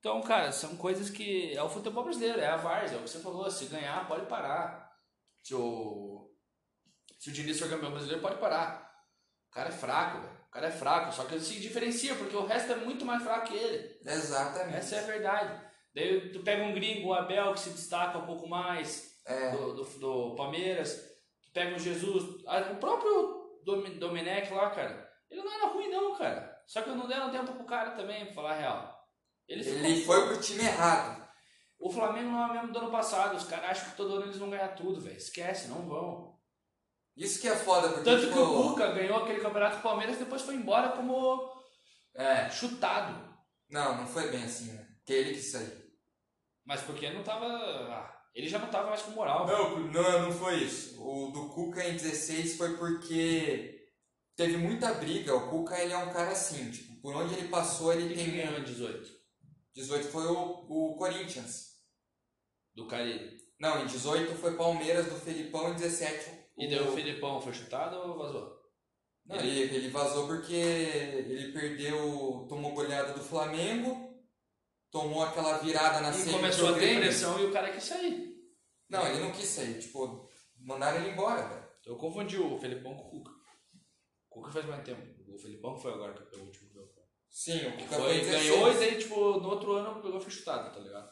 [0.00, 1.54] Então, cara, são coisas que.
[1.54, 3.48] É o futebol brasileiro, é a várzea, é o que você falou.
[3.50, 4.90] Se ganhar, pode parar.
[5.42, 6.28] Se o.
[7.18, 8.90] Se o Diniz for campeão brasileiro, pode parar.
[9.50, 10.40] O cara é fraco, velho.
[10.48, 13.22] O cara é fraco, só que ele se diferencia, porque o resto é muito mais
[13.22, 14.00] fraco que ele.
[14.04, 14.76] Exatamente.
[14.78, 15.70] Essa é a verdade.
[15.94, 19.50] Daí tu pega um gringo, o Abel, que se destaca um pouco mais É.
[19.50, 20.94] do, do, do Palmeiras.
[21.42, 22.24] Tu pega um Jesus.
[22.24, 23.60] O próprio
[23.98, 25.08] Domenech lá, cara.
[25.30, 26.58] Ele não era ruim, não, cara.
[26.66, 28.99] Só que não deram tempo pro cara também, pra falar a real.
[29.50, 31.28] Ele, Ele foi pro time errado.
[31.78, 33.36] o Flamengo não é o mesmo do ano passado.
[33.36, 35.16] Os caras acham que todo ano eles vão ganhar tudo, velho.
[35.16, 36.38] Esquece, não vão.
[37.16, 40.16] Isso que é foda, porque Tanto tipo, que o Cuca ganhou aquele campeonato do Palmeiras
[40.16, 41.50] e depois foi embora como
[42.14, 42.48] É.
[42.48, 43.28] chutado.
[43.68, 44.86] Não, não foi bem assim, né?
[45.04, 45.76] Que ele que saiu.
[46.64, 47.46] Mas porque não tava.
[47.46, 49.46] ah, ele já não tava mais com moral.
[49.46, 51.02] Não, não, não foi isso.
[51.02, 53.76] O do Cuca em 16 foi porque
[54.36, 55.34] teve muita briga.
[55.34, 58.36] O Cuca ele é um cara assim, tipo, por onde ele passou ele Quem tem.
[58.36, 59.19] ganhou em 18?
[59.80, 61.70] 18 foi o, o Corinthians.
[62.74, 63.38] Do Cari.
[63.58, 67.96] Não, em 18 foi Palmeiras do Felipão, em 17 E daí o Filipão foi chutado
[67.96, 68.60] ou vazou?
[69.26, 74.18] Não, ele, ele vazou porque ele perdeu, tomou goleada do Flamengo,
[74.90, 78.30] tomou aquela virada na E começou a ter pressão e o cara quis sair.
[78.88, 81.70] Não, ele não quis sair, tipo, mandaram ele embora, velho.
[81.86, 83.30] Eu confundi o Felipão com o Cuca.
[84.30, 85.02] O Cuca faz mais tempo.
[85.32, 86.69] O Felipão foi agora que pegou o último.
[87.30, 88.50] Sim, o Cuca Foi, foi 16.
[88.50, 91.08] ganhou e daí, tipo, no outro ano pegou foi chutado, tá ligado?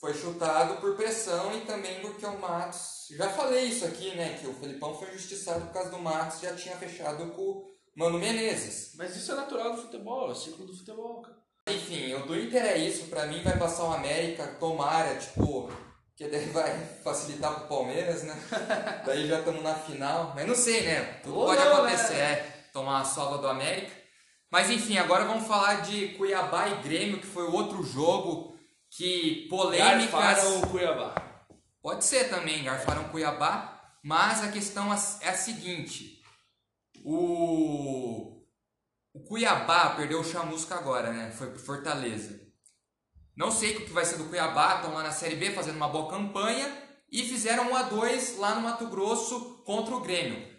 [0.00, 3.06] Foi chutado por pressão e também porque o Matos.
[3.10, 4.38] Já falei isso aqui, né?
[4.38, 7.64] Que o Felipão foi injustiçado por causa do Matos, já tinha fechado com o
[7.96, 8.92] Mano Menezes.
[8.96, 11.36] Mas isso é natural do futebol, é o ciclo do futebol, cara.
[11.68, 15.70] Enfim, o do Inter é isso, pra mim vai passar o América, tomara, tipo,
[16.14, 18.34] que daí vai facilitar pro Palmeiras, né?
[19.04, 21.20] daí já estamos na final, mas não sei, né?
[21.22, 22.32] Tudo pode acontecer, né?
[22.32, 24.05] é, tomar a sova do América.
[24.56, 29.46] Mas enfim, agora vamos falar de Cuiabá e Grêmio, que foi o outro jogo que
[29.50, 30.10] polêmicas...
[30.10, 31.14] Garfaram o Cuiabá.
[31.82, 34.90] Pode ser também, garfaram Cuiabá, mas a questão
[35.20, 36.22] é a seguinte:
[37.04, 38.46] o,
[39.12, 41.30] o Cuiabá perdeu o Chamusca agora, né?
[41.32, 42.40] Foi pro Fortaleza.
[43.36, 45.90] Não sei o que vai ser do Cuiabá, estão lá na Série B fazendo uma
[45.90, 46.66] boa campanha
[47.12, 50.50] e fizeram 1 a 2 lá no Mato Grosso contra o Grêmio.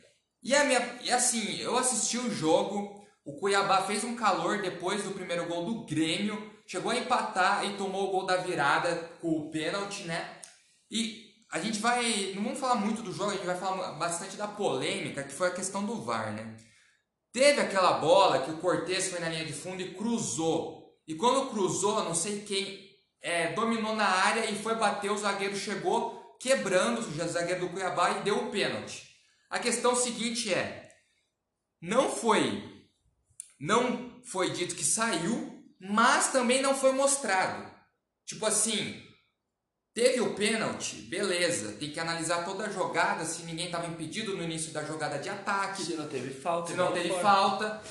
[0.43, 2.96] E, a minha, e assim, eu assisti o jogo,
[3.27, 7.75] o Cuiabá fez um calor depois do primeiro gol do Grêmio, chegou a empatar e
[7.75, 10.39] tomou o gol da virada com o pênalti, né?
[10.89, 12.31] E a gente vai.
[12.35, 15.49] Não vamos falar muito do jogo, a gente vai falar bastante da polêmica, que foi
[15.49, 16.55] a questão do VAR, né?
[17.33, 20.95] Teve aquela bola que o Cortez foi na linha de fundo e cruzou.
[21.05, 22.79] E quando cruzou, não sei quem
[23.21, 28.11] é, dominou na área e foi bater, o zagueiro chegou quebrando o zagueiro do Cuiabá
[28.11, 29.03] e deu o pênalti.
[29.49, 30.89] A questão seguinte é:
[31.81, 32.76] não foi
[33.59, 37.65] não foi dito que saiu, mas também não foi mostrado.
[38.25, 39.01] Tipo assim,
[39.93, 44.43] teve o pênalti, beleza, tem que analisar toda a jogada, se ninguém estava impedido no
[44.43, 47.21] início da jogada de ataque, Se não teve falta, se não teve fora.
[47.21, 47.81] falta.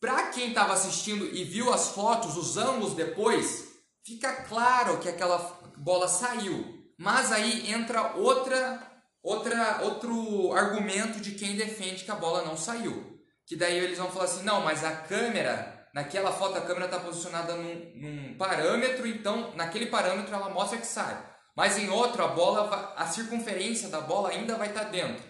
[0.00, 3.64] Pra quem estava assistindo e viu as fotos, os ângulos depois,
[4.04, 5.38] fica claro que aquela
[5.76, 6.76] bola saiu.
[6.96, 8.80] Mas aí entra outra,
[9.22, 13.17] outra, outro argumento de quem defende que a bola não saiu.
[13.48, 17.00] Que daí eles vão falar assim, não, mas a câmera, naquela foto a câmera está
[17.00, 21.26] posicionada num, num parâmetro, então naquele parâmetro ela mostra que sai.
[21.56, 25.24] Mas em outro a bola, a circunferência da bola ainda vai estar dentro.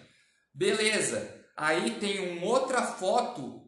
[0.53, 1.33] Beleza.
[1.55, 3.63] Aí tem uma outra foto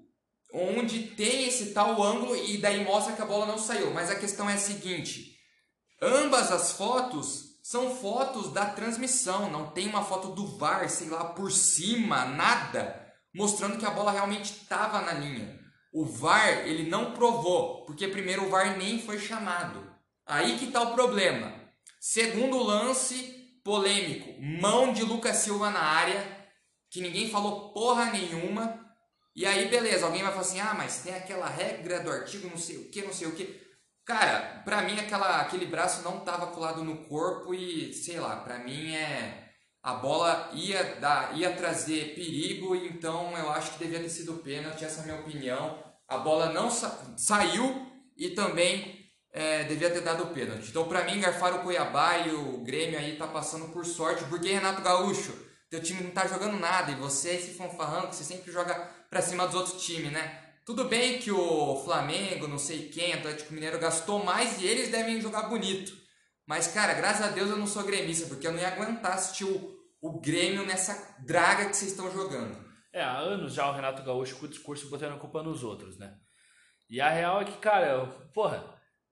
[0.53, 3.93] onde tem esse tal ângulo e daí mostra que a bola não saiu.
[3.93, 5.35] Mas a questão é a seguinte:
[6.01, 11.25] ambas as fotos são fotos da transmissão, não tem uma foto do VAR, sei lá,
[11.25, 15.59] por cima, nada, mostrando que a bola realmente estava na linha.
[15.93, 19.91] O VAR, ele não provou, porque primeiro o VAR nem foi chamado.
[20.25, 21.53] Aí que tá o problema.
[21.99, 26.25] Segundo lance polêmico, mão de Lucas Silva na área,
[26.89, 28.79] que ninguém falou porra nenhuma.
[29.35, 32.57] E aí, beleza, alguém vai falar assim: ah, mas tem aquela regra do artigo não
[32.57, 33.61] sei o que, não sei o que.
[34.05, 38.59] Cara, pra mim aquela, aquele braço não tava colado no corpo e sei lá, pra
[38.59, 39.40] mim é.
[39.83, 44.85] A bola ia, dar, ia trazer perigo, então eu acho que devia ter sido pênalti,
[44.85, 45.83] essa é a minha opinião.
[46.07, 50.69] A bola não sa- saiu e também é, devia ter dado pênalti.
[50.69, 54.51] Então, pra mim, garfar o Cuiabá e o Grêmio aí tá passando por sorte, porque
[54.51, 55.33] Renato Gaúcho,
[55.69, 58.75] teu time não tá jogando nada e você se fanfarrando, que você sempre joga
[59.09, 60.39] pra cima dos outros times, né?
[60.65, 65.19] Tudo bem que o Flamengo, não sei quem, Atlético Mineiro gastou mais e eles devem
[65.19, 65.91] jogar bonito.
[66.45, 69.45] Mas, cara, graças a Deus eu não sou gremista, porque eu não ia aguentar assistir
[69.45, 72.57] o, o Grêmio nessa draga que vocês estão jogando.
[72.93, 75.97] É, há anos já o Renato Gaúcho com o discurso botando a culpa nos outros,
[75.97, 76.13] né?
[76.89, 78.61] E a real é que, cara, porra,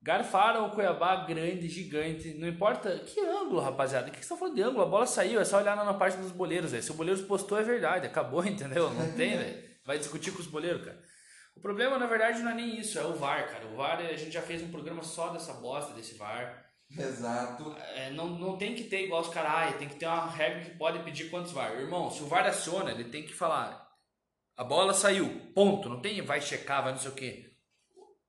[0.02, 4.10] garfaram o Cuiabá grande, gigante, não importa que ângulo, rapaziada.
[4.10, 4.84] O que que você tá falando de ângulo?
[4.84, 6.84] A bola saiu, é só olhar na parte dos boleiros, velho.
[6.84, 8.90] Se o boleiro postou, é verdade, acabou, entendeu?
[8.94, 9.70] Não tem, velho.
[9.86, 11.02] Vai discutir com os boleiros, cara.
[11.56, 13.66] O problema, na verdade, não é nem isso, é o VAR, cara.
[13.68, 16.69] O VAR, a gente já fez um programa só dessa bosta, desse VAR.
[16.98, 17.76] Exato.
[17.96, 20.62] É, não, não tem que ter igual os caras, "Ai, tem que ter uma regra
[20.62, 21.74] que pode pedir quantos VAR.
[21.74, 23.88] Irmão, se o VAR aciona, ele tem que falar.
[24.58, 25.88] A bola saiu, ponto.
[25.88, 27.54] Não tem vai checar, vai não sei o quê.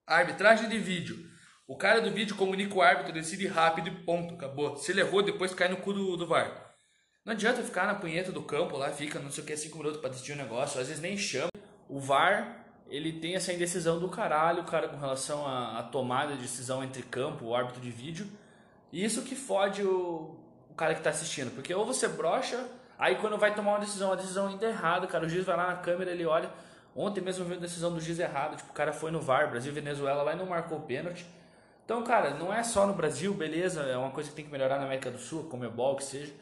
[0.07, 1.29] Arbitragem de vídeo.
[1.66, 4.77] O cara do vídeo comunica o árbitro, decide rápido e ponto, acabou.
[4.77, 6.75] Se ele errou, depois cai no cu do, do VAR.
[7.25, 10.01] Não adianta ficar na punheta do campo lá, fica não sei o que, 5 minutos
[10.01, 11.51] pra decidir um negócio, às vezes nem chama.
[11.88, 16.83] O VAR, ele tem essa indecisão do caralho, cara, com relação à tomada de decisão
[16.83, 18.29] entre campo, o árbitro de vídeo.
[18.92, 20.37] E isso que fode o,
[20.70, 22.64] o cara que tá assistindo, porque ou você brocha,
[22.98, 25.57] aí quando vai tomar uma decisão, a decisão ainda é errada, cara, o juiz vai
[25.57, 26.50] lá na câmera, ele olha.
[26.94, 29.72] Ontem mesmo viu a decisão do juiz errada, tipo, o cara foi no VAR, Brasil
[29.72, 31.24] Venezuela lá e não marcou o pênalti.
[31.85, 34.79] Então, cara, não é só no Brasil, beleza, é uma coisa que tem que melhorar
[34.79, 36.33] na América do Sul, como é bol, que seja.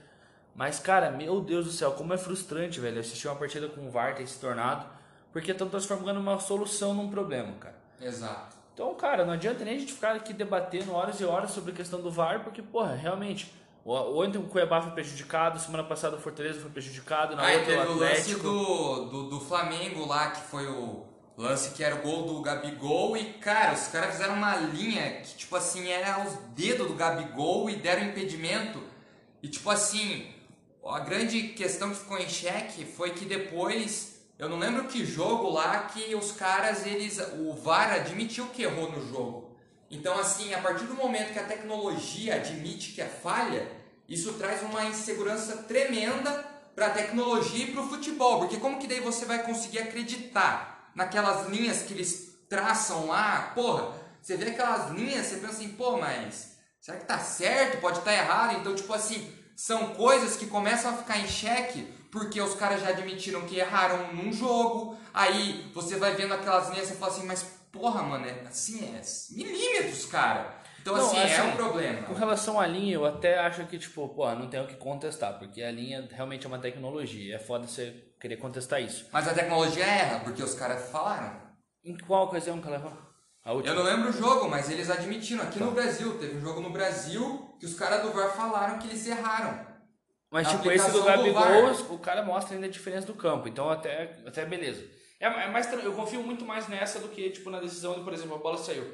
[0.55, 3.91] Mas, cara, meu Deus do céu, como é frustrante, velho, assistir uma partida com o
[3.91, 4.87] VAR ter se tornado,
[5.33, 7.77] porque estão transformando uma solução num problema, cara.
[8.01, 8.58] Exato.
[8.79, 11.75] Então, cara, não adianta nem a gente ficar aqui debatendo horas e horas sobre a
[11.75, 13.53] questão do VAR, porque, porra, realmente,
[13.85, 17.89] Ontem o Cuiabá foi prejudicado, semana passada o Fortaleza foi prejudicado, na Aí outra teve
[17.89, 18.43] o o lance Atlético.
[18.43, 21.07] do, do, do Flamengo lá, que foi o
[21.39, 23.17] lance que era o gol do Gabigol.
[23.17, 27.71] E, cara, os caras fizeram uma linha que, tipo assim, era os dedos do Gabigol
[27.71, 28.79] e deram impedimento.
[29.43, 30.35] E, tipo assim,
[30.87, 35.51] a grande questão que ficou em xeque foi que depois, eu não lembro que jogo
[35.51, 39.57] lá, que os caras, eles, o VAR admitiu que errou no jogo.
[39.91, 43.69] Então, assim, a partir do momento que a tecnologia admite que é falha,
[44.09, 46.31] isso traz uma insegurança tremenda
[46.75, 50.93] para a tecnologia e para o futebol, porque como que daí você vai conseguir acreditar
[50.95, 53.51] naquelas linhas que eles traçam lá?
[53.55, 57.81] Porra, você vê aquelas linhas, você pensa assim, pô, mas será que tá certo?
[57.81, 58.57] Pode estar errado?
[58.61, 62.89] Então, tipo assim, são coisas que começam a ficar em xeque porque os caras já
[62.89, 64.97] admitiram que erraram num jogo.
[65.13, 67.43] Aí você vai vendo aquelas linhas e fala assim, mas
[67.73, 69.03] porra, mano, é assim, é
[69.35, 70.59] milímetros, cara.
[70.81, 72.03] Então, Não, assim, é assim, um problema.
[72.03, 75.39] Com relação à linha, eu até acho que, tipo, pô, não tem o que contestar,
[75.39, 77.37] porque a linha realmente é uma tecnologia.
[77.37, 79.07] É foda você querer contestar isso.
[79.13, 81.37] Mas a tecnologia erra, porque os caras falaram.
[81.85, 83.09] Em qual ocasião que ela errou?
[83.65, 85.43] Eu não lembro o jogo, mas eles admitiram.
[85.43, 88.87] Aqui no Brasil, teve um jogo no Brasil que os caras do VAR falaram que
[88.87, 89.67] eles erraram.
[90.31, 91.93] Mas, A tipo, esse do do Gabigol, VAR.
[91.93, 93.49] o cara mostra ainda a diferença do campo.
[93.49, 94.87] Então, até, até beleza.
[95.19, 98.13] É, é mais, eu confio muito mais nessa do que, tipo, na decisão de, por
[98.13, 98.85] exemplo, a bola saiu.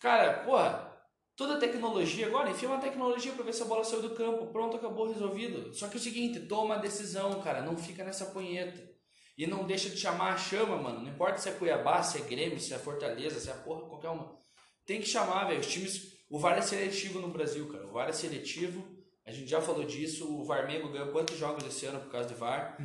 [0.00, 0.90] Cara, porra,
[1.36, 4.46] toda tecnologia agora, enfia uma tecnologia pra ver se a bola saiu do campo.
[4.46, 5.74] Pronto, acabou, resolvido.
[5.74, 7.60] Só que é o seguinte, toma a decisão, cara.
[7.60, 8.88] Não fica nessa punheta.
[9.36, 11.00] E não deixa de chamar a chama, mano.
[11.00, 14.08] Não importa se é Cuiabá, se é Grêmio, se é Fortaleza, se é porra, qualquer
[14.08, 14.38] uma.
[14.84, 15.60] Tem que chamar, velho.
[15.60, 16.18] Os times.
[16.28, 17.86] O VAR é seletivo no Brasil, cara.
[17.86, 18.89] O VAR é seletivo.
[19.30, 20.28] A gente já falou disso.
[20.40, 22.76] O Varmengo ganhou quantos jogos esse ano por causa de VAR?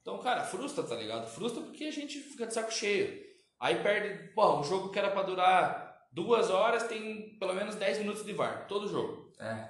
[0.00, 1.26] Então, cara, frustra, tá ligado?
[1.28, 3.20] Frustra porque a gente fica de saco cheio.
[3.58, 4.32] Aí perde.
[4.32, 8.32] Pô, um jogo que era pra durar duas horas tem pelo menos 10 minutos de
[8.32, 8.66] VAR.
[8.66, 9.30] Todo jogo.
[9.38, 9.68] É.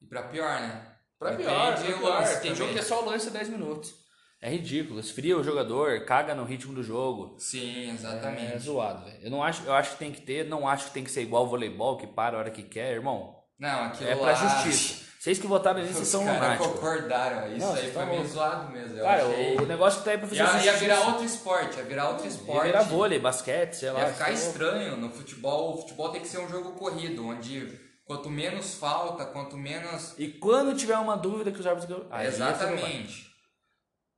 [0.00, 0.96] E pra pior, né?
[1.18, 2.24] Pra Depende pior, pra pior.
[2.26, 2.54] Tem também.
[2.54, 3.94] jogo que é só o lance 10 minutos.
[4.40, 5.00] É ridículo.
[5.00, 7.36] Esfria o jogador, caga no ritmo do jogo.
[7.40, 8.58] Sim, É exatamente.
[8.60, 9.18] zoado, velho.
[9.24, 11.22] Eu não acho, eu acho que tem que ter, não acho que tem que ser
[11.22, 13.36] igual o voleibol, que para a hora que quer, irmão.
[13.58, 14.34] Não, aquilo É pra lá...
[14.34, 15.08] justiça.
[15.18, 16.66] Vocês que votaram nisso Os são lunáticos.
[16.68, 17.48] concordaram.
[17.52, 18.96] Isso Não, aí vocês foi meio zoado mesmo.
[18.98, 19.56] Eu Cara, achei...
[19.56, 22.24] o negócio que tá aí pra fazer Ia, ia virar outro esporte, ia virar outro
[22.24, 22.66] Ia esporte.
[22.66, 24.00] virar vôlei, basquete, sei lá.
[24.00, 24.30] Ia ficar lá.
[24.30, 25.74] estranho no futebol.
[25.74, 30.28] O futebol tem que ser um jogo corrido, onde quanto menos falta, quanto menos E
[30.28, 31.98] quando tiver uma dúvida que os árbitros...
[32.12, 32.24] Ia.
[32.24, 33.26] Exatamente.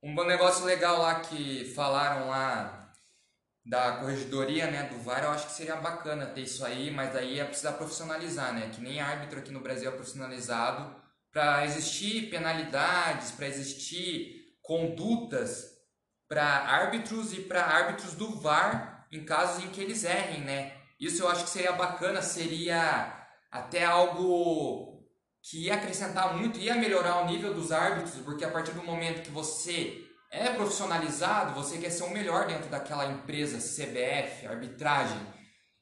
[0.03, 2.80] Um bom negócio legal lá que falaram lá
[3.65, 7.35] da corregedoria, né, do VAR, eu acho que seria bacana ter isso aí, mas daí
[7.35, 10.99] ia precisar profissionalizar, né, que nem árbitro aqui no Brasil é profissionalizado
[11.31, 15.71] para existir penalidades, para existir condutas
[16.27, 20.73] para árbitros e para árbitros do VAR em casos em que eles errem, né?
[20.99, 25.05] Isso eu acho que seria bacana, seria até algo
[25.41, 29.23] que ia acrescentar muito, ia melhorar o nível dos árbitros, porque a partir do momento
[29.23, 35.17] que você é profissionalizado, você quer ser o melhor dentro daquela empresa, CBF, arbitragem.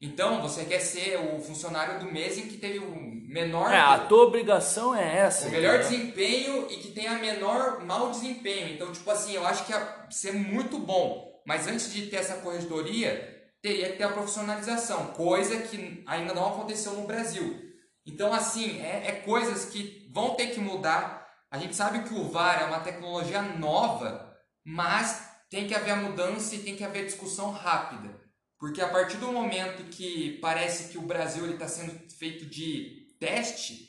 [0.02, 2.94] Então, você quer ser o funcionário do mês em que teve o
[3.28, 5.46] menor É, a tua obrigação é essa.
[5.46, 5.90] o melhor entendeu?
[5.90, 8.72] desempenho e que tenha menor mau desempenho.
[8.74, 11.30] Então, tipo assim, eu acho que ia ser muito bom.
[11.46, 16.48] Mas antes de ter essa corregedoria, teria que ter a profissionalização, coisa que ainda não
[16.48, 17.60] aconteceu no Brasil.
[18.06, 21.26] Então, assim, é, é coisas que vão ter que mudar.
[21.50, 24.29] A gente sabe que o VAR é uma tecnologia nova,
[24.64, 28.20] mas tem que haver a mudança e tem que haver discussão rápida.
[28.58, 33.88] Porque a partir do momento que parece que o Brasil está sendo feito de teste,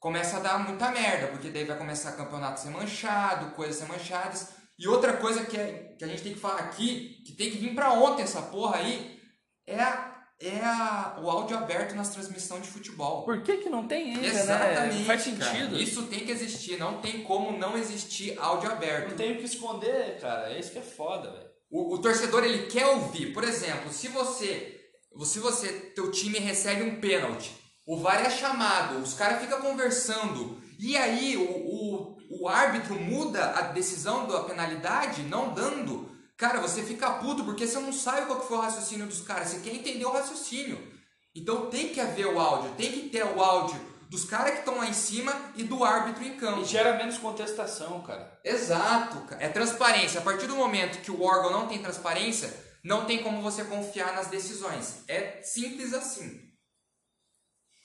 [0.00, 4.48] começa a dar muita merda, porque daí vai começar campeonato ser manchado, coisas ser manchadas.
[4.76, 7.58] E outra coisa que, é, que a gente tem que falar aqui, que tem que
[7.58, 9.20] vir pra ontem essa porra aí,
[9.64, 10.11] é, a,
[10.42, 13.22] é a, o áudio aberto nas transmissões de futebol.
[13.22, 14.96] Por que que não tem ainda, Exatamente.
[14.98, 15.04] né?
[15.04, 15.44] Faz cara.
[15.44, 15.80] sentido.
[15.80, 19.10] Isso tem que existir, não tem como não existir áudio aberto.
[19.10, 20.52] Não tem o que esconder, cara.
[20.52, 21.52] É isso que é foda, velho.
[21.70, 23.32] O, o torcedor ele quer ouvir.
[23.32, 24.80] Por exemplo, se você,
[25.24, 27.52] se você, teu time recebe um pênalti,
[27.86, 33.52] o VAR é chamado, os caras ficam conversando e aí o, o, o árbitro muda
[33.52, 36.10] a decisão da penalidade, não dando.
[36.42, 39.46] Cara, você fica puto porque você não sabe qual que foi o raciocínio dos caras.
[39.46, 40.92] Você quer entender o raciocínio.
[41.32, 44.78] Então tem que haver o áudio, tem que ter o áudio dos caras que estão
[44.78, 46.62] lá em cima e do árbitro em campo.
[46.62, 48.40] E gera menos contestação, cara.
[48.42, 49.40] Exato, cara.
[49.40, 50.18] É transparência.
[50.18, 52.52] A partir do momento que o órgão não tem transparência,
[52.82, 55.04] não tem como você confiar nas decisões.
[55.06, 56.40] É simples assim.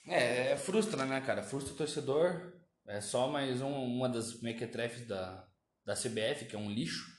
[0.04, 1.44] É, é frustra, né, cara?
[1.44, 2.54] Frustra o torcedor.
[2.88, 5.46] É só mais um, uma das mequetrefes da,
[5.86, 7.17] da CBF, que é um lixo.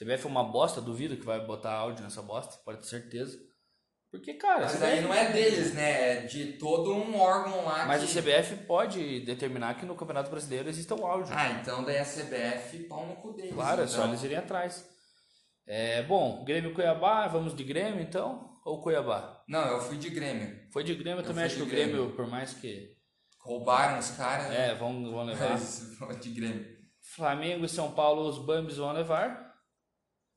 [0.00, 3.38] CBF é uma bosta, duvido que vai botar áudio nessa bosta, pode ter certeza.
[4.10, 6.16] Porque, cara, Mas aí não é deles, né?
[6.16, 8.18] É de todo um órgão lá Mas que...
[8.18, 11.32] a CBF pode determinar que no Campeonato Brasileiro exista o áudio.
[11.32, 13.54] Ah, então daí a CBF pau no cu deles.
[13.54, 13.96] claro, é então.
[13.96, 14.84] só eles irem atrás.
[15.64, 18.50] É, bom, Grêmio Cuiabá, vamos de Grêmio então?
[18.64, 19.44] Ou Cuiabá?
[19.46, 20.58] Não, eu fui de Grêmio.
[20.72, 22.16] Foi de Grêmio, eu também acho que o Grêmio, Grêmio.
[22.16, 22.96] por mais que.
[23.38, 24.50] Roubaram os caras.
[24.50, 25.56] É, vão, vão levar.
[26.20, 26.66] De Grêmio.
[27.14, 29.49] Flamengo e São Paulo, os Bambis vão levar.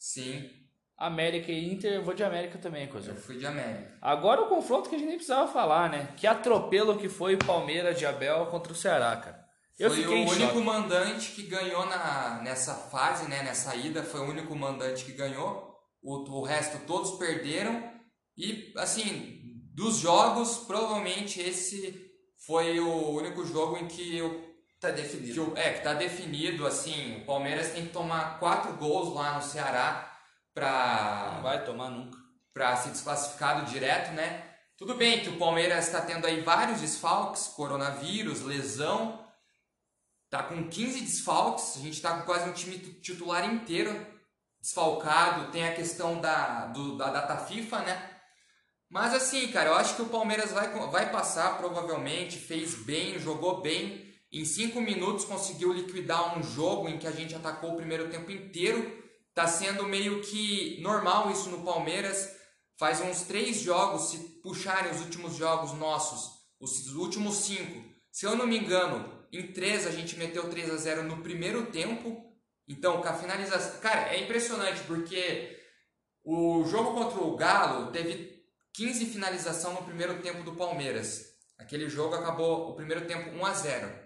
[0.03, 0.49] Sim,
[0.97, 3.11] América e Inter, eu vou de América também, coisa.
[3.11, 3.97] eu fui de América.
[4.01, 6.13] Agora o confronto que a gente nem precisava falar, né?
[6.17, 9.41] Que atropelo que foi o Palmeiras de Abel contra o Ceará, cara.
[9.79, 10.57] Eu foi fiquei o único choque.
[10.57, 13.43] mandante que ganhou na, nessa fase, né?
[13.43, 15.73] Nessa ida, foi o único mandante que ganhou.
[16.01, 17.81] O, o resto todos perderam.
[18.35, 19.39] E, assim,
[19.73, 22.11] dos jogos, provavelmente esse
[22.45, 24.52] foi o único jogo em que eu
[24.83, 25.53] Tá definido.
[25.55, 30.11] é, que tá definido, assim, o Palmeiras tem que tomar quatro gols lá no Ceará
[30.11, 32.17] Não pra, vai tomar nunca.
[32.53, 34.43] pra ser desclassificado direto, né?
[34.77, 39.25] Tudo bem que o Palmeiras está tendo aí vários desfalques, coronavírus, lesão,
[40.29, 44.05] tá com 15 desfalques, a gente tá com quase um time tu- titular inteiro
[44.59, 48.09] desfalcado, tem a questão da, do- da data FIFA, né?
[48.89, 53.61] Mas assim, cara, eu acho que o Palmeiras vai, vai passar provavelmente, fez bem, jogou
[53.61, 54.02] bem.
[54.33, 58.31] Em cinco minutos conseguiu liquidar um jogo em que a gente atacou o primeiro tempo
[58.31, 59.03] inteiro.
[59.31, 62.35] Tá sendo meio que normal isso no Palmeiras.
[62.79, 67.87] Faz uns três jogos, se puxarem os últimos jogos nossos, os últimos cinco.
[68.11, 71.67] Se eu não me engano, em três a gente meteu 3 a 0 no primeiro
[71.67, 72.33] tempo.
[72.67, 73.79] Então, com a finalização.
[73.81, 75.59] Cara, é impressionante porque
[76.23, 81.35] o jogo contra o Galo teve 15 finalização no primeiro tempo do Palmeiras.
[81.55, 84.02] Aquele jogo acabou o primeiro tempo 1 a 0.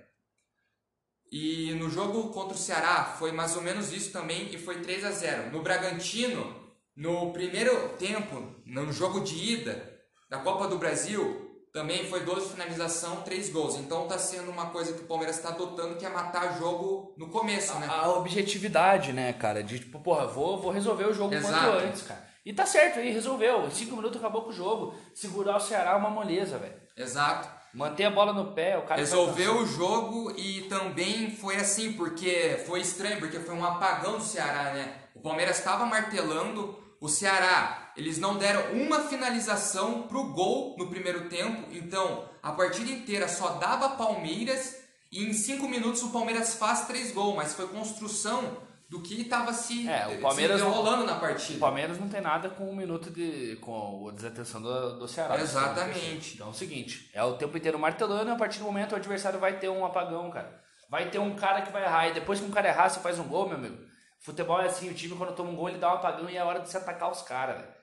[1.31, 5.03] E no jogo contra o Ceará foi mais ou menos isso também e foi 3
[5.03, 5.51] a 0.
[5.51, 6.55] No Bragantino,
[6.95, 9.97] no primeiro tempo, no jogo de ida
[10.29, 13.75] da Copa do Brasil, também foi 12 finalização, 3 gols.
[13.75, 17.29] Então tá sendo uma coisa que o Palmeiras está adotando que é matar jogo no
[17.29, 17.87] começo, né?
[17.89, 19.63] A objetividade, né, cara?
[19.63, 21.53] De tipo, porra, vou, vou resolver o jogo Exato.
[21.53, 22.27] quanto antes, cara.
[22.45, 23.67] E tá certo aí, resolveu.
[23.67, 24.95] Em cinco minutos acabou com o jogo.
[25.13, 26.75] Segurar o Ceará é uma moleza, velho.
[26.95, 27.56] Exato.
[27.73, 28.99] Manter a bola no pé, o cara.
[28.99, 34.23] Resolveu o jogo e também foi assim, porque foi estranho, porque foi um apagão do
[34.23, 34.95] Ceará, né?
[35.13, 41.29] O Palmeiras estava martelando, o Ceará, eles não deram uma finalização pro gol no primeiro
[41.29, 44.77] tempo, então a partida inteira só dava Palmeiras
[45.11, 48.57] e em cinco minutos o Palmeiras faz três gols, mas foi construção
[48.89, 51.59] do que estava se, É, o Palmeiras se enrolando na O partida.
[51.59, 53.57] Palmeiras não tem nada com um minuto de.
[53.57, 55.37] com a desatenção do, do Ceará.
[55.39, 56.35] Exatamente.
[56.35, 58.95] Então é o seguinte: é o tempo inteiro martelando e a partir do momento o
[58.95, 60.61] adversário vai ter um apagão, cara.
[60.89, 62.07] Vai ter um cara que vai errar.
[62.07, 63.77] E depois que um cara errar, você faz um gol, meu amigo.
[64.21, 66.43] Futebol é assim: o time quando toma um gol ele dá um apagão e é
[66.43, 67.73] hora de você atacar os caras, velho.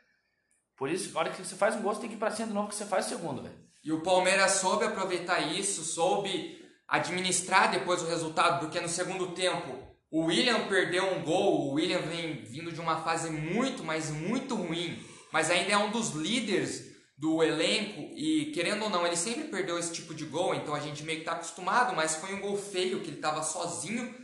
[0.77, 2.49] Por isso, na hora que você faz um gol, você tem que ir pra cima
[2.49, 3.55] de novo que você faz o segundo, velho.
[3.85, 9.94] E o Palmeiras soube aproveitar isso, soube administrar depois o resultado, porque no segundo tempo
[10.17, 14.55] o William perdeu um gol, o William vem vindo de uma fase muito, mas muito
[14.55, 15.03] ruim,
[15.33, 19.79] mas ainda é um dos líderes do elenco e querendo ou não, ele sempre perdeu
[19.79, 22.57] esse tipo de gol, então a gente meio que tá acostumado, mas foi um gol
[22.57, 24.15] feio que ele tava sozinho.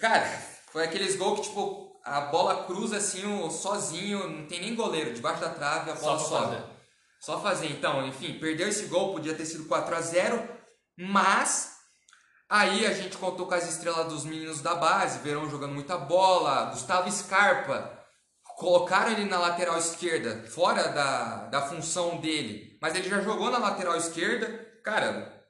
[0.00, 0.26] Cara,
[0.72, 5.14] foi aqueles gols que tipo a bola cruza assim o- sozinho, não tem nem goleiro,
[5.14, 6.46] debaixo da trave a bola pra sobe.
[6.56, 6.64] fazer.
[7.20, 10.46] Só fazer, então, enfim, perdeu esse gol, podia ter sido 4 a 0
[10.98, 11.73] mas
[12.56, 16.70] aí a gente contou com as estrelas dos meninos da base, Verão jogando muita bola,
[16.70, 17.98] Gustavo Scarpa,
[18.56, 23.58] colocaram ele na lateral esquerda, fora da, da função dele, mas ele já jogou na
[23.58, 24.46] lateral esquerda,
[24.84, 25.44] cara,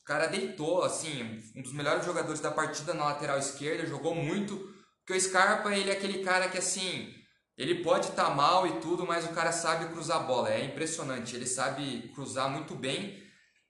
[0.00, 4.56] o cara deitou, assim, um dos melhores jogadores da partida na lateral esquerda, jogou muito,
[4.98, 7.14] porque o Scarpa, ele é aquele cara que, assim,
[7.60, 10.50] ele pode estar mal e tudo, mas o cara sabe cruzar a bola.
[10.50, 11.36] É impressionante.
[11.36, 13.22] Ele sabe cruzar muito bem.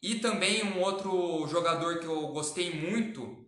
[0.03, 3.47] E também um outro jogador que eu gostei muito,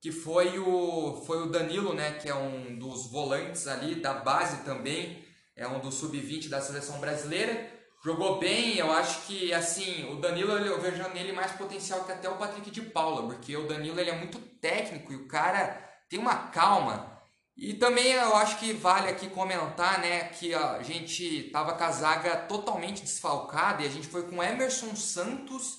[0.00, 2.12] que foi o, foi o Danilo, né?
[2.12, 5.24] Que é um dos volantes ali, da base também.
[5.56, 7.70] É um do sub-20 da seleção brasileira.
[8.04, 12.28] Jogou bem, eu acho que assim, o Danilo eu vejo nele mais potencial que até
[12.28, 16.18] o Patrick de Paula, porque o Danilo ele é muito técnico e o cara tem
[16.18, 17.13] uma calma.
[17.56, 21.92] E também eu acho que vale aqui comentar, né, que a gente tava com a
[21.92, 25.78] zaga totalmente desfalcada e a gente foi com Emerson Santos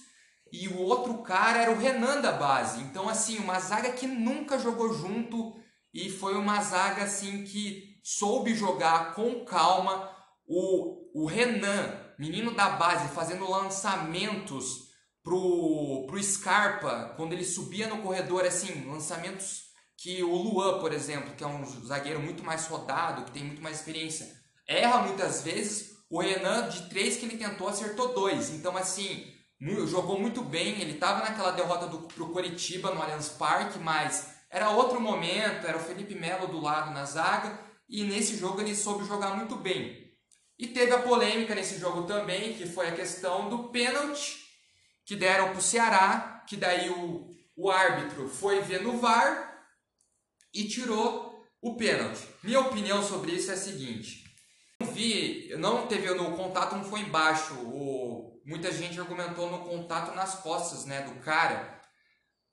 [0.51, 2.81] e o outro cara era o Renan da base.
[2.81, 5.53] Então, assim, uma zaga que nunca jogou junto
[5.93, 10.11] e foi uma zaga, assim, que soube jogar com calma.
[10.47, 14.91] O, o Renan, menino da base, fazendo lançamentos
[15.23, 19.64] pro, pro Scarpa, quando ele subia no corredor, assim, lançamentos
[19.97, 23.61] que o Luan, por exemplo, que é um zagueiro muito mais rodado, que tem muito
[23.61, 24.31] mais experiência,
[24.67, 25.95] erra muitas vezes.
[26.09, 28.51] O Renan, de três que ele tentou, acertou dois.
[28.51, 29.33] Então, assim,
[29.87, 30.81] jogou muito bem.
[30.81, 35.77] Ele estava naquela derrota do, pro Coritiba no Allianz Parque, mas era outro momento, era
[35.77, 37.59] o Felipe Melo do lado na zaga.
[37.89, 40.05] E nesse jogo ele soube jogar muito bem.
[40.57, 44.45] E teve a polêmica nesse jogo também, que foi a questão do pênalti
[45.05, 49.44] que deram para o Ceará, que daí o, o árbitro foi ver no VAR
[50.55, 52.21] e tirou o pênalti.
[52.43, 54.23] Minha opinião sobre isso é a seguinte:
[54.79, 57.53] não vi, não teve no contato, não foi embaixo.
[57.53, 61.79] O, muita gente argumentou no contato nas costas, né, do cara,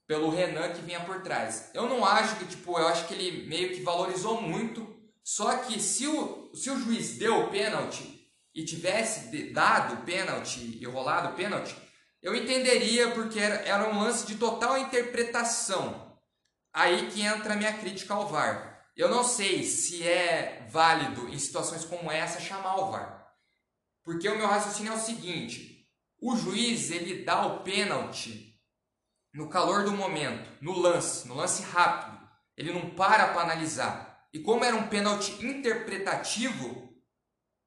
[0.05, 1.71] pelo Renan que vinha por trás.
[1.73, 4.93] Eu não acho que tipo, eu acho que ele meio que valorizou muito
[5.23, 10.77] só que se o, se o juiz deu o pênalti e tivesse dado o pênalti
[10.79, 11.75] e rolado o pênalti,
[12.21, 16.02] eu entenderia porque era, era um lance de total interpretação.
[16.73, 18.87] Aí que entra a minha crítica ao VAR.
[18.97, 23.31] Eu não sei se é válido em situações como essa chamar o VAR.
[24.03, 25.87] Porque o meu raciocínio é o seguinte:
[26.19, 28.59] o juiz ele dá o pênalti
[29.33, 32.21] no calor do momento, no lance, no lance rápido.
[32.57, 34.27] Ele não para para analisar.
[34.33, 36.91] E como era um pênalti interpretativo,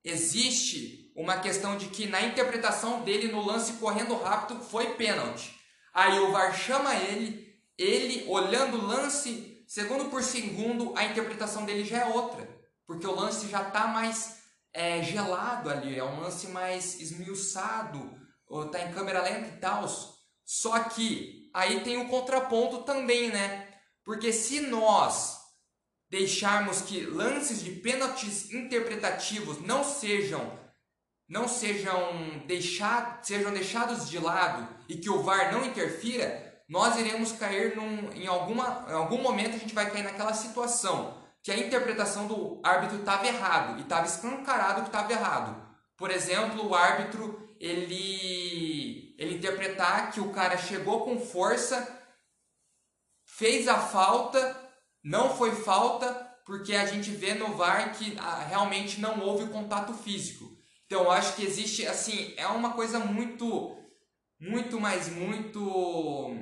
[0.04, 5.54] existe uma questão de que na interpretação dele no lance correndo rápido foi pênalti.
[5.92, 7.45] Aí o VAR chama ele,
[7.78, 12.48] ele olhando o lance segundo por segundo, a interpretação dele já é outra,
[12.86, 14.38] porque o lance já está mais
[14.72, 18.18] é, gelado ali, é um lance mais esmiuçado,
[18.66, 19.86] está em câmera lenta e tal.
[20.44, 23.68] Só que aí tem o contraponto também, né?
[24.04, 25.36] Porque se nós
[26.08, 30.64] deixarmos que lances de pênaltis interpretativos não sejam
[31.28, 37.32] não sejam, deixar, sejam deixados de lado e que o VAR não interfira, nós iremos
[37.32, 41.56] cair num, em, alguma, em algum momento a gente vai cair naquela situação que a
[41.56, 45.64] interpretação do árbitro estava errado e estava escancarado que estava errado.
[45.96, 51.88] Por exemplo, o árbitro ele, ele interpretar que o cara chegou com força,
[53.24, 54.64] fez a falta
[55.06, 56.12] não foi falta
[56.44, 60.56] porque a gente vê no VAR que ah, realmente não houve contato físico.
[60.84, 63.76] Então eu acho que existe, assim, é uma coisa muito,
[64.40, 66.34] muito, mas muito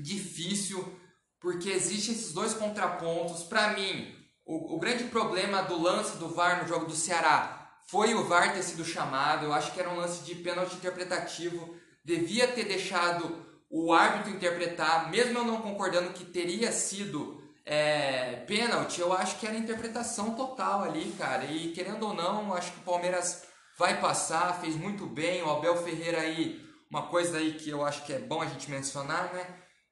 [0.00, 0.98] difícil,
[1.40, 3.42] porque existem esses dois contrapontos.
[3.44, 8.14] Para mim, o, o grande problema do lance do VAR no jogo do Ceará foi
[8.14, 9.44] o VAR ter sido chamado.
[9.44, 11.76] Eu acho que era um lance de pênalti interpretativo.
[12.04, 19.00] Devia ter deixado o árbitro interpretar, mesmo eu não concordando que teria sido é, pênalti,
[19.00, 21.44] eu acho que era interpretação total ali, cara.
[21.44, 23.44] E querendo ou não, acho que o Palmeiras
[23.78, 25.42] vai passar, fez muito bem.
[25.42, 28.68] O Abel Ferreira aí, uma coisa aí que eu acho que é bom a gente
[28.68, 29.46] mencionar, né?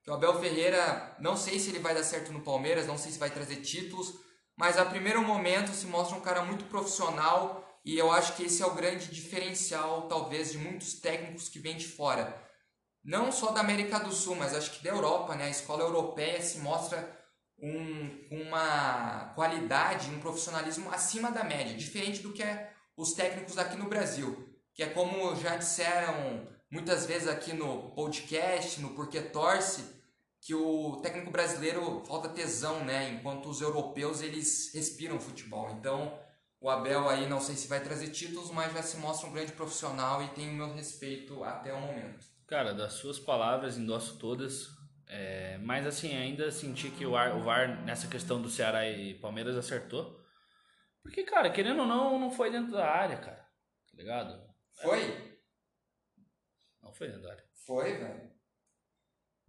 [0.09, 3.19] O Abel Ferreira, não sei se ele vai dar certo no Palmeiras, não sei se
[3.19, 4.15] vai trazer títulos,
[4.57, 8.63] mas a primeiro momento se mostra um cara muito profissional e eu acho que esse
[8.63, 12.43] é o grande diferencial, talvez, de muitos técnicos que vêm de fora.
[13.05, 15.45] Não só da América do Sul, mas acho que da Europa, né?
[15.45, 17.17] A escola europeia se mostra
[17.61, 23.77] um, uma qualidade, um profissionalismo acima da média, diferente do que é os técnicos aqui
[23.77, 29.97] no Brasil, que é como já disseram muitas vezes aqui no podcast, no Porquê Torce,
[30.41, 33.11] que o técnico brasileiro falta tesão, né?
[33.11, 35.70] Enquanto os europeus eles respiram futebol.
[35.72, 36.18] Então,
[36.61, 39.53] o Abel aí não sei se vai trazer títulos, mas já se mostra um grande
[39.53, 42.26] profissional e tem o meu respeito até o momento.
[42.47, 44.68] Cara, das suas palavras endosso todas.
[45.07, 49.14] É, mas assim, ainda senti que o, Ar, o VAR nessa questão do Ceará e
[49.14, 50.18] Palmeiras acertou.
[51.03, 53.39] Porque, cara, querendo ou não, não foi dentro da área, cara.
[53.39, 54.49] Tá ligado?
[54.82, 55.41] Foi?
[56.82, 57.45] Não foi dentro da área.
[57.66, 58.30] Foi, velho.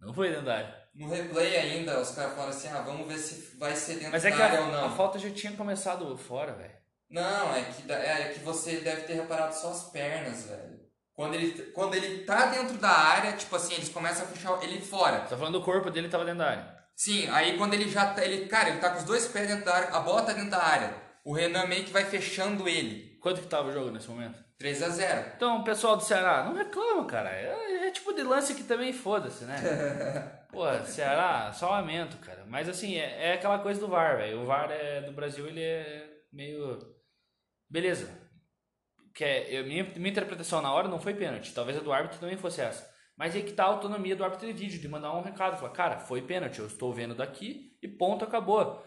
[0.00, 0.79] Não foi dentro da área.
[0.94, 4.24] No replay ainda, os caras falaram assim, ah, vamos ver se vai ser dentro Mas
[4.24, 4.84] é da que área a, ou não.
[4.86, 6.74] a falta já tinha começado fora, velho.
[7.08, 10.80] Não, é que, é que você deve ter reparado só as pernas, velho.
[11.14, 14.80] Quando ele, quando ele tá dentro da área, tipo assim, eles começam a fechar ele
[14.80, 15.20] fora.
[15.20, 16.80] Tá falando do corpo dele tava dentro da área.
[16.96, 19.64] Sim, aí quando ele já tá, ele, cara, ele tá com os dois pés dentro
[19.64, 20.94] da área, a bola tá dentro da área.
[21.24, 23.18] O Renan meio que vai fechando ele.
[23.20, 24.38] Quanto que tava o jogo nesse momento?
[24.60, 27.30] 3 a 0 Então, pessoal do Ceará, não reclama, cara.
[27.30, 29.56] É, é tipo de lance que também foda-se, né?
[30.52, 32.44] Pô, Ceará, só lamento, cara.
[32.46, 34.42] Mas assim, é, é aquela coisa do VAR, velho.
[34.42, 36.78] O VAR é, do Brasil, ele é meio.
[37.70, 38.10] Beleza,
[39.14, 42.20] que é, eu, minha, minha interpretação na hora não foi pênalti, talvez a do árbitro
[42.20, 42.90] também fosse essa.
[43.16, 45.72] Mas é que tá a autonomia do árbitro de vídeo, de mandar um recado, falar,
[45.72, 48.84] cara, foi pênalti, eu estou vendo daqui e ponto, acabou.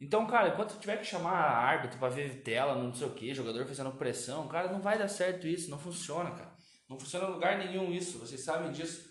[0.00, 3.66] Então, cara, enquanto tiver que chamar árbitro para ver tela, não sei o que, jogador
[3.66, 6.54] fazendo pressão, cara, não vai dar certo isso, não funciona, cara.
[6.88, 9.08] Não funciona em lugar nenhum isso, vocês sabem disso.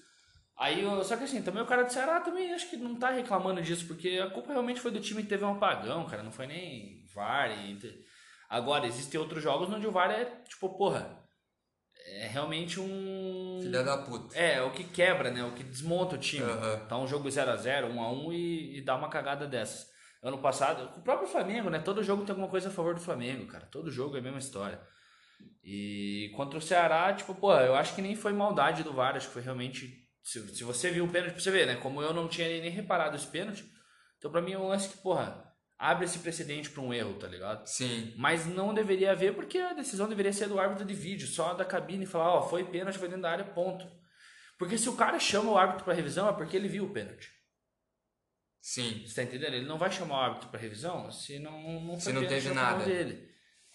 [0.57, 3.09] Aí, eu, só que assim, também o cara do Ceará também acho que não tá
[3.09, 6.31] reclamando disso, porque a culpa realmente foi do time que teve um apagão, cara, não
[6.31, 7.51] foi nem VAR.
[7.51, 7.77] E,
[8.47, 11.19] Agora, existem outros jogos onde o VAR é, tipo, porra,
[12.05, 13.59] é realmente um.
[13.61, 14.37] Filha da puta.
[14.37, 15.43] É, o que quebra, né?
[15.43, 16.49] O que desmonta o time.
[16.49, 16.85] Aham.
[16.87, 19.87] Tá um jogo 0x0, 1x1 e, e dá uma cagada dessas.
[20.25, 21.77] Ano passado, o próprio Flamengo, né?
[21.77, 23.67] Todo jogo tem alguma coisa a favor do Flamengo, cara.
[23.67, 24.81] Todo jogo é a mesma história.
[25.63, 29.27] E contra o Ceará, tipo, pô, eu acho que nem foi maldade do VAR, acho
[29.27, 30.03] que foi realmente.
[30.23, 31.75] Se, se você viu o pênalti, pra você ver, né?
[31.75, 33.71] Como eu não tinha nem, reparado esse pênalti,
[34.17, 35.45] então pra mim é um lance que, porra,
[35.77, 37.67] abre esse precedente pra um erro, tá ligado?
[37.67, 38.11] Sim.
[38.17, 41.63] Mas não deveria haver porque a decisão deveria ser do árbitro de vídeo, só da
[41.63, 43.85] cabine e falar, ó, foi pênalti, foi dentro da área, ponto.
[44.57, 47.29] Porque se o cara chama o árbitro pra revisão é porque ele viu o pênalti.
[48.67, 49.03] Sim.
[49.05, 49.53] Você tá entendendo?
[49.53, 52.49] Ele não vai chamar o árbitro pra revisão se não, não Se foi não teve
[52.49, 52.83] nada.
[52.83, 53.29] dele.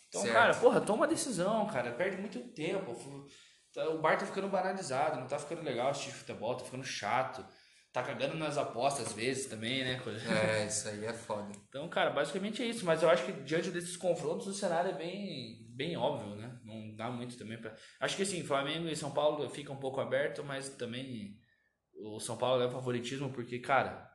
[0.09, 0.34] Então, Certo.
[0.34, 1.93] cara, porra, toma decisão, cara.
[1.93, 2.93] Perde muito tempo.
[3.72, 7.47] Tá- O bar tá ficando banalizado, não tá ficando legal assistir futebol, tá ficando chato.
[7.93, 10.01] Tá cagando nas apostas às vezes também, né?
[10.28, 11.53] É, isso aí é foda.
[11.68, 12.84] Então, cara, basicamente é isso.
[12.84, 16.59] Mas eu acho que diante desses confrontos o cenário é bem, bem óbvio, né?
[16.64, 17.72] Não dá muito também pra.
[18.01, 21.36] Acho que assim, Flamengo e São Paulo fica um pouco aberto, mas também
[21.95, 24.09] o São Paulo leva favoritismo porque, cara,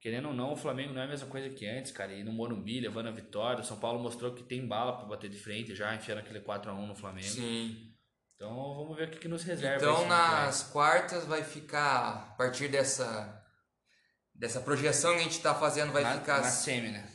[0.00, 2.12] querendo ou não, o Flamengo não é a mesma coisa que antes, cara.
[2.12, 5.28] E no Morumbi, levando a vitória, o São Paulo mostrou que tem bala pra bater
[5.28, 7.28] de frente já, enfiando aquele 4x1 no Flamengo.
[7.28, 7.94] Sim.
[8.34, 9.76] Então vamos ver o que, que nos reserva.
[9.76, 13.38] Então nas quartas vai ficar, a partir dessa
[14.34, 16.40] dessa projeção que a gente tá fazendo, vai na, ficar.
[16.40, 17.06] na semi, né?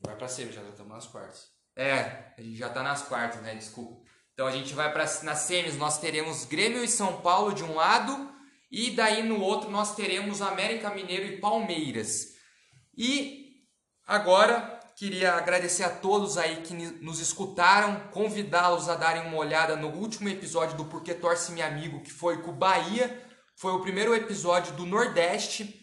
[0.00, 1.46] Vai pra semi, já estamos nas quartas.
[1.76, 3.54] É, a gente já tá nas quartas, né?
[3.54, 4.02] Desculpa.
[4.34, 7.74] Então a gente vai para nas semis, nós teremos Grêmio e São Paulo de um
[7.74, 8.32] lado
[8.70, 12.31] e daí no outro nós teremos América Mineiro e Palmeiras.
[12.96, 13.62] E
[14.06, 19.88] agora queria agradecer a todos aí que nos escutaram, convidá-los a darem uma olhada no
[19.88, 23.26] último episódio do Porquê Torce Meu Amigo, que foi com o Bahia.
[23.56, 25.82] Foi o primeiro episódio do Nordeste,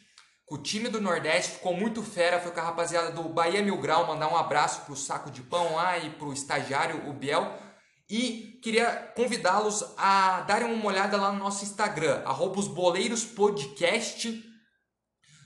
[0.50, 3.78] com o time do Nordeste, ficou muito fera, foi com a rapaziada do Bahia Mil
[3.78, 7.54] Grau, mandar um abraço pro Saco de Pão lá e pro estagiário, o Biel.
[8.10, 14.44] E queria convidá-los a darem uma olhada lá no nosso Instagram, arroba os boleiros podcast.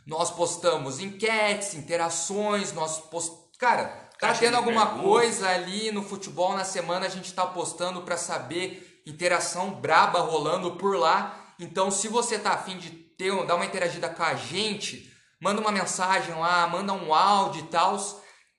[0.05, 3.31] Nós postamos enquetes, interações, nós post...
[3.57, 5.09] Cara, tá tendo alguma perguntas.
[5.09, 10.71] coisa ali no futebol na semana, a gente tá postando pra saber interação braba rolando
[10.75, 11.53] por lá.
[11.59, 15.71] Então, se você tá afim de ter, dar uma interagida com a gente, manda uma
[15.71, 17.97] mensagem lá, manda um áudio e tal.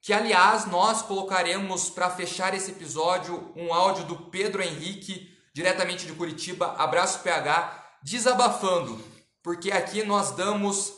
[0.01, 6.13] Que aliás nós colocaremos para fechar esse episódio um áudio do Pedro Henrique, diretamente de
[6.13, 9.03] Curitiba, abraço PH, desabafando,
[9.43, 10.93] porque aqui nós damos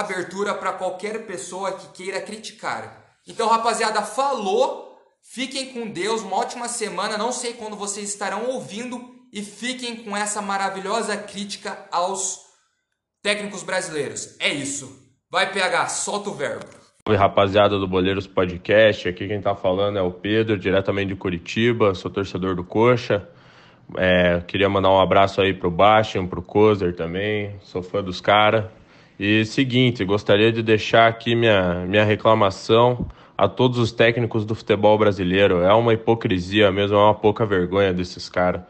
[0.00, 3.04] abertura para qualquer pessoa que queira criticar.
[3.26, 4.92] Então, rapaziada, falou.
[5.22, 7.16] Fiquem com Deus, uma ótima semana.
[7.16, 9.00] Não sei quando vocês estarão ouvindo
[9.32, 12.40] e fiquem com essa maravilhosa crítica aos
[13.22, 14.36] técnicos brasileiros.
[14.38, 15.02] É isso.
[15.30, 16.66] Vai PH, solta o verbo.
[17.06, 21.94] Salve rapaziada do Boleiros Podcast, aqui quem tá falando é o Pedro, diretamente de Curitiba,
[21.94, 23.28] sou torcedor do Coxa.
[23.96, 28.66] É, queria mandar um abraço aí pro Bastian, pro Kozer também, sou fã dos caras.
[29.18, 33.06] E seguinte, gostaria de deixar aqui minha, minha reclamação
[33.38, 35.60] a todos os técnicos do futebol brasileiro.
[35.60, 38.62] É uma hipocrisia mesmo, é uma pouca vergonha desses caras.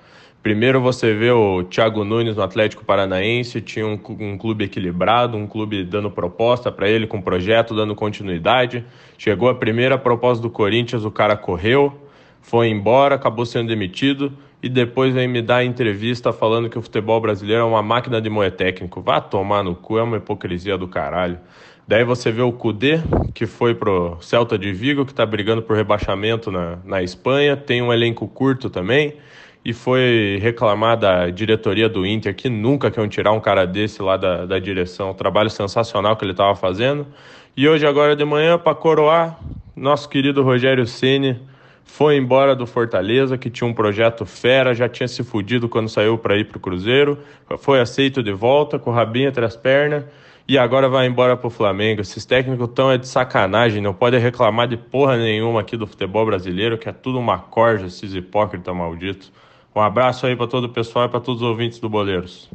[0.42, 5.46] Primeiro você vê o Thiago Nunes no Atlético Paranaense, tinha um, um clube equilibrado, um
[5.46, 8.84] clube dando proposta para ele, com projeto, dando continuidade.
[9.16, 11.98] Chegou a primeira proposta do Corinthians, o cara correu,
[12.42, 14.30] foi embora, acabou sendo demitido
[14.64, 18.30] e depois vem me dar entrevista falando que o futebol brasileiro é uma máquina de
[18.30, 19.02] moer técnico.
[19.02, 21.38] Vá tomar no cu, é uma hipocrisia do caralho.
[21.86, 22.98] Daí você vê o Cudê,
[23.34, 27.82] que foi pro Celta de Vigo, que está brigando por rebaixamento na, na Espanha, tem
[27.82, 29.16] um elenco curto também
[29.62, 34.16] e foi reclamar da diretoria do Inter que nunca quer tirar um cara desse lá
[34.16, 35.10] da, da direção.
[35.10, 37.06] O trabalho sensacional que ele estava fazendo.
[37.54, 39.38] E hoje, agora de manhã, para coroar,
[39.76, 41.38] nosso querido Rogério Ceni
[41.96, 46.18] foi embora do Fortaleza, que tinha um projeto fera, já tinha se fudido quando saiu
[46.18, 47.20] para ir para o Cruzeiro,
[47.58, 50.04] foi aceito de volta com o rabinho entre as pernas
[50.48, 52.00] e agora vai embora pro Flamengo.
[52.00, 56.26] Esses técnicos tão é de sacanagem, não pode reclamar de porra nenhuma aqui do futebol
[56.26, 59.32] brasileiro, que é tudo uma corja, esses hipócritas malditos.
[59.72, 62.50] Um abraço aí para todo o pessoal e para todos os ouvintes do Boleiros.